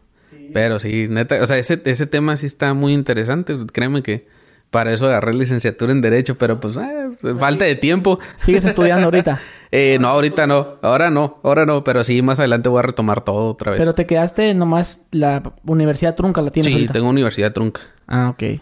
[0.52, 3.56] Pero sí, neta, o sea, ese, ese tema sí está muy interesante.
[3.72, 4.26] Créeme que
[4.70, 8.18] para eso agarré licenciatura en Derecho, pero pues, eh, falta de tiempo.
[8.36, 9.40] ¿Sigues estudiando ahorita?
[9.72, 10.78] Eh, no, ahorita no.
[10.82, 11.84] Ahora no, ahora no.
[11.84, 13.78] Pero sí, más adelante voy a retomar todo otra vez.
[13.78, 16.92] Pero te quedaste nomás la universidad trunca la tienes sí, ahorita.
[16.92, 17.80] tengo universidad trunca.
[18.08, 18.60] Ah, ok.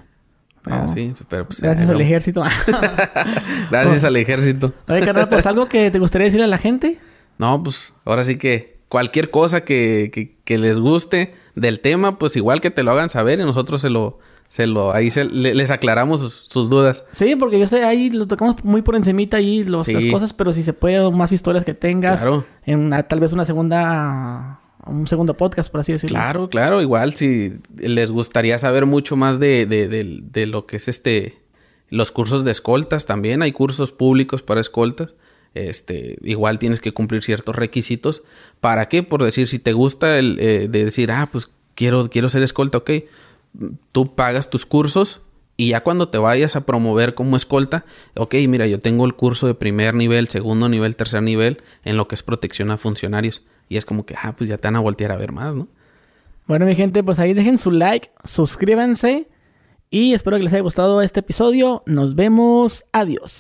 [0.67, 0.89] Ah, Oh.
[0.89, 1.63] sí, pero pues...
[1.63, 2.45] Gracias al ejército.
[3.71, 4.75] Gracias al ejército.
[4.87, 6.99] Oye, carnal, pues algo que te gustaría decirle a la gente.
[7.39, 12.37] No, pues ahora sí que cualquier cosa que, que, que les guste del tema, pues
[12.37, 14.19] igual que te lo hagan saber y nosotros se lo,
[14.49, 17.05] se lo, ahí se, les aclaramos sus, dudas.
[17.11, 20.53] Sí, porque yo sé, ahí lo tocamos muy por encimita ahí los, las cosas, pero
[20.55, 22.21] si se puede, más historias que tengas.
[22.21, 22.47] Claro.
[22.65, 26.17] En tal vez una segunda, un segundo podcast, por así decirlo.
[26.17, 26.81] Claro, claro.
[26.81, 31.39] Igual si les gustaría saber mucho más de, de, de, de lo que es este,
[31.91, 33.43] los cursos de escoltas también.
[33.43, 35.15] Hay cursos públicos para escoltas.
[35.53, 38.23] Este, igual tienes que cumplir ciertos requisitos.
[38.61, 39.03] ¿Para qué?
[39.03, 42.79] Por decir, si te gusta el eh, de decir, ah, pues quiero, quiero ser escolta,
[42.79, 42.91] ok
[43.93, 45.23] tú pagas tus cursos
[45.57, 49.47] y ya cuando te vayas a promover como escolta, ok, mira, yo tengo el curso
[49.47, 53.45] de primer nivel, segundo nivel, tercer nivel en lo que es protección a funcionarios.
[53.69, 55.69] Y es como que, ah, pues ya te van a voltear a ver más, ¿no?
[56.47, 59.29] Bueno, mi gente, pues ahí dejen su like, suscríbanse
[59.91, 61.83] y espero que les haya gustado este episodio.
[61.87, 62.85] Nos vemos.
[62.93, 63.37] Adiós.